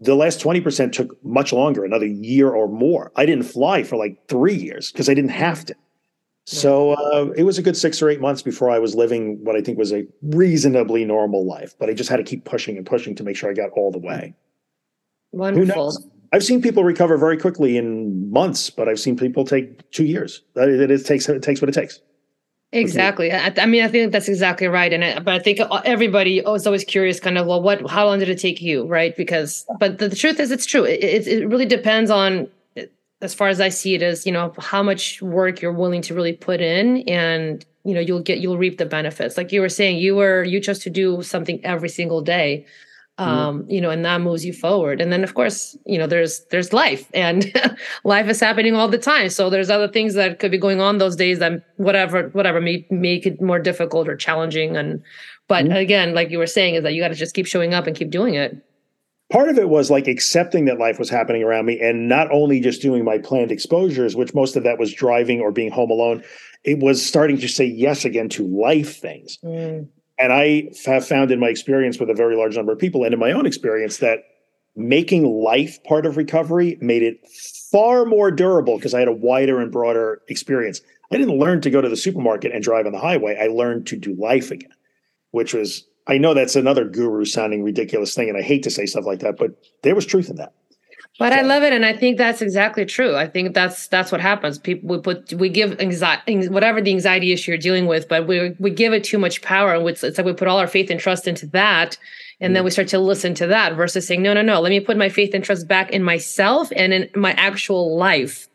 the 0.00 0.14
last 0.14 0.40
20% 0.40 0.92
took 0.92 1.24
much 1.24 1.52
longer, 1.52 1.84
another 1.84 2.06
year 2.06 2.50
or 2.50 2.68
more. 2.68 3.12
I 3.16 3.26
didn't 3.26 3.44
fly 3.44 3.82
for 3.82 3.96
like 3.96 4.28
three 4.28 4.54
years 4.54 4.92
because 4.92 5.08
I 5.08 5.14
didn't 5.14 5.30
have 5.30 5.64
to. 5.66 5.74
So 6.46 6.92
uh, 6.92 7.30
it 7.36 7.42
was 7.42 7.58
a 7.58 7.62
good 7.62 7.76
six 7.76 8.00
or 8.00 8.08
eight 8.08 8.22
months 8.22 8.40
before 8.40 8.70
I 8.70 8.78
was 8.78 8.94
living 8.94 9.44
what 9.44 9.54
I 9.54 9.60
think 9.60 9.76
was 9.76 9.92
a 9.92 10.06
reasonably 10.22 11.04
normal 11.04 11.44
life. 11.44 11.74
But 11.78 11.90
I 11.90 11.92
just 11.92 12.08
had 12.08 12.16
to 12.16 12.22
keep 12.22 12.46
pushing 12.46 12.78
and 12.78 12.86
pushing 12.86 13.14
to 13.16 13.22
make 13.22 13.36
sure 13.36 13.50
I 13.50 13.52
got 13.52 13.70
all 13.72 13.90
the 13.90 13.98
way. 13.98 14.34
Wonderful. 15.32 15.92
I've 16.32 16.44
seen 16.44 16.62
people 16.62 16.84
recover 16.84 17.18
very 17.18 17.36
quickly 17.36 17.76
in 17.76 18.30
months, 18.30 18.70
but 18.70 18.88
I've 18.88 18.98
seen 18.98 19.16
people 19.16 19.44
take 19.44 19.90
two 19.90 20.04
years. 20.04 20.42
It, 20.56 20.90
it 20.90 21.04
takes 21.04 21.28
it 21.28 21.42
takes 21.42 21.60
what 21.60 21.68
it 21.68 21.72
takes. 21.72 22.00
Exactly. 22.72 23.32
I, 23.32 23.52
I, 23.56 23.66
mean, 23.66 23.82
I 23.82 23.88
think 23.88 24.12
that's 24.12 24.28
exactly 24.28 24.66
right. 24.66 24.92
And 24.92 25.02
I, 25.02 25.20
but 25.20 25.34
I 25.34 25.38
think 25.38 25.58
uh, 25.58 25.80
everybody 25.86 26.40
is 26.40 26.66
always 26.66 26.84
curious, 26.84 27.18
kind 27.18 27.38
of, 27.38 27.46
well, 27.46 27.62
what, 27.62 27.88
how 27.88 28.04
long 28.06 28.18
did 28.18 28.28
it 28.28 28.38
take 28.38 28.60
you, 28.60 28.86
right? 28.86 29.16
Because, 29.16 29.64
but 29.80 29.98
the, 29.98 30.08
the 30.08 30.16
truth 30.16 30.38
is, 30.38 30.50
it's 30.50 30.66
true. 30.66 30.84
It, 30.84 31.02
it, 31.02 31.26
it 31.26 31.48
really 31.48 31.64
depends 31.64 32.10
on 32.10 32.48
as 33.20 33.34
far 33.34 33.48
as 33.48 33.60
I 33.60 33.68
see 33.68 33.94
it, 33.94 34.02
is 34.02 34.26
you 34.26 34.32
know 34.32 34.52
how 34.58 34.82
much 34.82 35.20
work 35.20 35.60
you're 35.60 35.72
willing 35.72 36.02
to 36.02 36.14
really 36.14 36.32
put 36.32 36.60
in, 36.60 36.98
and 37.08 37.64
you 37.84 37.94
know 37.94 38.00
you'll 38.00 38.22
get 38.22 38.38
you'll 38.38 38.58
reap 38.58 38.78
the 38.78 38.86
benefits. 38.86 39.36
Like 39.36 39.52
you 39.52 39.60
were 39.60 39.68
saying, 39.68 39.98
you 39.98 40.14
were 40.16 40.44
you 40.44 40.60
chose 40.60 40.78
to 40.80 40.90
do 40.90 41.22
something 41.22 41.64
every 41.64 41.88
single 41.88 42.20
day. 42.20 42.66
Um, 43.18 43.60
mm-hmm. 43.60 43.70
you 43.70 43.80
know, 43.80 43.90
and 43.90 44.04
that 44.04 44.20
moves 44.20 44.44
you 44.44 44.52
forward. 44.52 45.00
And 45.00 45.12
then 45.12 45.22
of 45.22 45.34
course, 45.34 45.76
you 45.84 45.98
know, 45.98 46.06
there's 46.06 46.40
there's 46.50 46.72
life, 46.72 47.08
and 47.12 47.52
life 48.04 48.28
is 48.28 48.40
happening 48.40 48.74
all 48.74 48.88
the 48.88 48.98
time. 48.98 49.28
So 49.28 49.50
there's 49.50 49.70
other 49.70 49.88
things 49.88 50.14
that 50.14 50.38
could 50.38 50.50
be 50.50 50.58
going 50.58 50.80
on 50.80 50.98
those 50.98 51.16
days 51.16 51.38
that 51.40 51.64
whatever 51.76 52.28
whatever 52.30 52.60
may 52.60 52.86
make 52.90 53.26
it 53.26 53.42
more 53.42 53.58
difficult 53.58 54.08
or 54.08 54.16
challenging. 54.16 54.76
And 54.76 55.02
but 55.48 55.64
mm-hmm. 55.64 55.74
again, 55.74 56.14
like 56.14 56.30
you 56.30 56.38
were 56.38 56.46
saying, 56.46 56.76
is 56.76 56.82
that 56.84 56.94
you 56.94 57.02
got 57.02 57.08
to 57.08 57.14
just 57.14 57.34
keep 57.34 57.46
showing 57.46 57.74
up 57.74 57.86
and 57.86 57.96
keep 57.96 58.10
doing 58.10 58.34
it 58.34 58.56
part 59.30 59.48
of 59.48 59.58
it 59.58 59.68
was 59.68 59.90
like 59.90 60.08
accepting 60.08 60.64
that 60.64 60.78
life 60.78 60.98
was 60.98 61.10
happening 61.10 61.42
around 61.42 61.66
me 61.66 61.78
and 61.80 62.08
not 62.08 62.30
only 62.30 62.60
just 62.60 62.80
doing 62.80 63.04
my 63.04 63.18
planned 63.18 63.52
exposures 63.52 64.16
which 64.16 64.34
most 64.34 64.56
of 64.56 64.62
that 64.62 64.78
was 64.78 64.92
driving 64.92 65.40
or 65.40 65.50
being 65.50 65.70
home 65.70 65.90
alone 65.90 66.22
it 66.64 66.78
was 66.78 67.04
starting 67.04 67.38
to 67.38 67.48
say 67.48 67.64
yes 67.64 68.04
again 68.04 68.28
to 68.28 68.46
life 68.46 68.98
things 68.98 69.38
mm. 69.44 69.86
And 70.18 70.32
i 70.32 70.70
have 70.86 71.06
found 71.06 71.30
in 71.30 71.40
my 71.40 71.48
experience 71.48 71.98
with 71.98 72.10
a 72.10 72.14
very 72.14 72.36
large 72.36 72.56
number 72.56 72.72
of 72.72 72.78
people 72.78 73.04
and 73.04 73.12
in 73.12 73.20
my 73.20 73.32
own 73.32 73.46
experience 73.46 73.98
that 73.98 74.20
making 74.76 75.24
life 75.24 75.82
part 75.84 76.06
of 76.06 76.16
recovery 76.16 76.78
made 76.80 77.02
it 77.02 77.18
far 77.70 78.04
more 78.04 78.30
durable 78.30 78.76
because 78.76 78.94
i 78.94 78.98
had 78.98 79.08
a 79.08 79.12
wider 79.12 79.60
and 79.60 79.72
broader 79.72 80.22
experience 80.28 80.80
i 81.12 81.16
didn't 81.16 81.38
learn 81.38 81.60
to 81.60 81.70
go 81.70 81.80
to 81.80 81.88
the 81.88 81.96
supermarket 81.96 82.52
and 82.52 82.62
drive 82.62 82.86
on 82.86 82.92
the 82.92 82.98
highway 82.98 83.38
i 83.40 83.46
learned 83.46 83.86
to 83.86 83.96
do 83.96 84.14
life 84.14 84.50
again 84.50 84.70
which 85.30 85.54
was 85.54 85.84
I 86.08 86.16
know 86.16 86.32
that's 86.32 86.56
another 86.56 86.86
guru 86.86 87.26
sounding 87.26 87.62
ridiculous 87.62 88.14
thing, 88.14 88.30
and 88.30 88.38
I 88.38 88.42
hate 88.42 88.62
to 88.62 88.70
say 88.70 88.86
stuff 88.86 89.04
like 89.04 89.20
that, 89.20 89.36
but 89.36 89.50
there 89.82 89.94
was 89.94 90.06
truth 90.06 90.30
in 90.30 90.36
that. 90.36 90.54
But 91.18 91.32
so. 91.32 91.40
I 91.40 91.42
love 91.42 91.64
it, 91.64 91.72
and 91.72 91.84
I 91.84 91.94
think 91.94 92.16
that's 92.16 92.40
exactly 92.40 92.84
true. 92.86 93.16
I 93.16 93.26
think 93.26 93.52
that's 93.52 93.88
that's 93.88 94.12
what 94.12 94.20
happens. 94.20 94.56
People 94.56 94.88
we 94.88 94.98
put 94.98 95.32
we 95.34 95.48
give 95.48 95.80
anxiety, 95.80 96.48
whatever 96.48 96.80
the 96.80 96.92
anxiety 96.92 97.32
issue 97.32 97.50
you're 97.50 97.58
dealing 97.58 97.86
with, 97.86 98.08
but 98.08 98.28
we 98.28 98.54
we 98.60 98.70
give 98.70 98.92
it 98.92 99.02
too 99.02 99.18
much 99.18 99.42
power, 99.42 99.74
and 99.74 99.86
it's, 99.88 100.04
it's 100.04 100.16
like 100.16 100.26
we 100.26 100.32
put 100.32 100.46
all 100.46 100.58
our 100.58 100.68
faith 100.68 100.90
and 100.90 101.00
trust 101.00 101.26
into 101.26 101.46
that, 101.48 101.98
and 102.40 102.52
mm. 102.52 102.54
then 102.54 102.64
we 102.64 102.70
start 102.70 102.88
to 102.88 103.00
listen 103.00 103.34
to 103.34 103.48
that 103.48 103.74
versus 103.74 104.06
saying, 104.06 104.22
no, 104.22 104.32
no, 104.32 104.42
no, 104.42 104.60
let 104.60 104.70
me 104.70 104.80
put 104.80 104.96
my 104.96 105.08
faith 105.08 105.34
and 105.34 105.42
trust 105.42 105.66
back 105.66 105.90
in 105.90 106.02
myself 106.02 106.70
and 106.76 106.92
in 106.92 107.10
my 107.16 107.32
actual 107.32 107.96
life. 107.96 108.47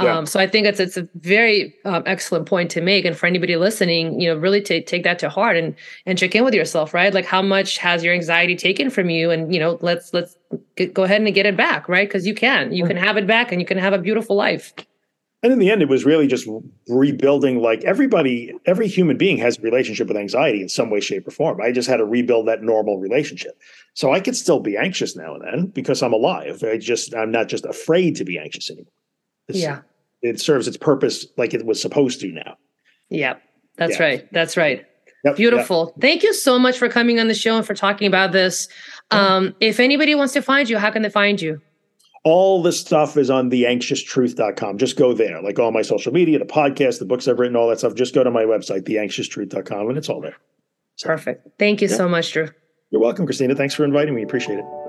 Yeah. 0.00 0.16
Um, 0.16 0.26
so 0.26 0.40
I 0.40 0.48
think 0.48 0.66
it's 0.66 0.80
it's 0.80 0.96
a 0.96 1.08
very 1.14 1.72
um, 1.84 2.02
excellent 2.04 2.46
point 2.46 2.68
to 2.72 2.80
make, 2.80 3.04
and 3.04 3.16
for 3.16 3.26
anybody 3.26 3.56
listening, 3.56 4.20
you 4.20 4.28
know, 4.28 4.36
really 4.36 4.60
take 4.60 4.88
take 4.88 5.04
that 5.04 5.20
to 5.20 5.28
heart 5.28 5.56
and 5.56 5.76
and 6.04 6.18
check 6.18 6.34
in 6.34 6.44
with 6.44 6.52
yourself, 6.52 6.92
right? 6.92 7.14
Like, 7.14 7.26
how 7.26 7.42
much 7.42 7.78
has 7.78 8.02
your 8.02 8.12
anxiety 8.12 8.56
taken 8.56 8.90
from 8.90 9.08
you, 9.08 9.30
and 9.30 9.54
you 9.54 9.60
know, 9.60 9.78
let's 9.82 10.12
let's 10.12 10.36
get, 10.74 10.94
go 10.94 11.04
ahead 11.04 11.20
and 11.20 11.32
get 11.32 11.46
it 11.46 11.56
back, 11.56 11.88
right? 11.88 12.08
Because 12.08 12.26
you 12.26 12.34
can, 12.34 12.72
you 12.72 12.84
can 12.86 12.96
have 12.96 13.16
it 13.16 13.26
back, 13.26 13.52
and 13.52 13.60
you 13.60 13.66
can 13.66 13.78
have 13.78 13.92
a 13.92 13.98
beautiful 13.98 14.34
life. 14.34 14.74
And 15.44 15.52
in 15.52 15.58
the 15.60 15.70
end, 15.70 15.82
it 15.82 15.88
was 15.90 16.04
really 16.04 16.26
just 16.26 16.48
rebuilding. 16.88 17.60
Like 17.60 17.84
everybody, 17.84 18.52
every 18.66 18.88
human 18.88 19.16
being 19.16 19.36
has 19.36 19.58
a 19.58 19.60
relationship 19.60 20.08
with 20.08 20.16
anxiety 20.16 20.60
in 20.60 20.70
some 20.70 20.90
way, 20.90 21.00
shape, 21.00 21.28
or 21.28 21.30
form. 21.30 21.60
I 21.60 21.70
just 21.70 21.88
had 21.88 21.98
to 21.98 22.04
rebuild 22.04 22.48
that 22.48 22.62
normal 22.62 22.98
relationship. 22.98 23.60
So 23.92 24.12
I 24.12 24.18
could 24.20 24.34
still 24.34 24.58
be 24.58 24.76
anxious 24.76 25.14
now 25.14 25.34
and 25.34 25.44
then 25.44 25.66
because 25.66 26.02
I'm 26.02 26.14
alive. 26.14 26.64
I 26.64 26.78
just 26.78 27.14
I'm 27.14 27.30
not 27.30 27.48
just 27.48 27.64
afraid 27.66 28.16
to 28.16 28.24
be 28.24 28.38
anxious 28.38 28.70
anymore. 28.70 28.90
It's, 29.48 29.58
yeah. 29.58 29.80
It 30.22 30.40
serves 30.40 30.66
its 30.66 30.76
purpose 30.76 31.26
like 31.36 31.54
it 31.54 31.66
was 31.66 31.80
supposed 31.80 32.20
to 32.20 32.32
now. 32.32 32.56
Yeah, 33.10 33.34
that's 33.76 33.98
yeah. 33.98 34.04
right. 34.04 34.32
That's 34.32 34.56
right. 34.56 34.86
Yep, 35.24 35.36
Beautiful. 35.36 35.86
Yep. 35.86 36.00
Thank 36.00 36.22
you 36.22 36.34
so 36.34 36.58
much 36.58 36.78
for 36.78 36.88
coming 36.88 37.18
on 37.18 37.28
the 37.28 37.34
show 37.34 37.56
and 37.56 37.66
for 37.66 37.74
talking 37.74 38.06
about 38.06 38.32
this. 38.32 38.68
Um, 39.10 39.54
if 39.60 39.80
anybody 39.80 40.14
wants 40.14 40.34
to 40.34 40.42
find 40.42 40.68
you, 40.68 40.78
how 40.78 40.90
can 40.90 41.02
they 41.02 41.08
find 41.08 41.40
you? 41.40 41.60
All 42.24 42.62
the 42.62 42.72
stuff 42.72 43.16
is 43.16 43.30
on 43.30 43.50
theanxioustruth.com. 43.50 44.78
Just 44.78 44.96
go 44.96 45.12
there. 45.12 45.42
Like 45.42 45.58
all 45.58 45.72
my 45.72 45.82
social 45.82 46.12
media, 46.12 46.38
the 46.38 46.44
podcast, 46.44 46.98
the 46.98 47.04
books 47.04 47.26
I've 47.28 47.38
written, 47.38 47.56
all 47.56 47.68
that 47.68 47.78
stuff. 47.78 47.94
Just 47.94 48.14
go 48.14 48.22
to 48.22 48.30
my 48.30 48.44
website, 48.44 48.82
theanxioustruth.com, 48.82 49.88
and 49.88 49.98
it's 49.98 50.08
all 50.08 50.20
there. 50.20 50.36
So, 50.96 51.08
Perfect. 51.08 51.58
Thank 51.58 51.82
you 51.82 51.88
yeah. 51.88 51.96
so 51.96 52.08
much, 52.08 52.32
Drew. 52.32 52.48
You're 52.90 53.00
welcome, 53.00 53.26
Christina. 53.26 53.54
Thanks 53.54 53.74
for 53.74 53.84
inviting 53.84 54.14
me. 54.14 54.22
Appreciate 54.22 54.58
it. 54.58 54.83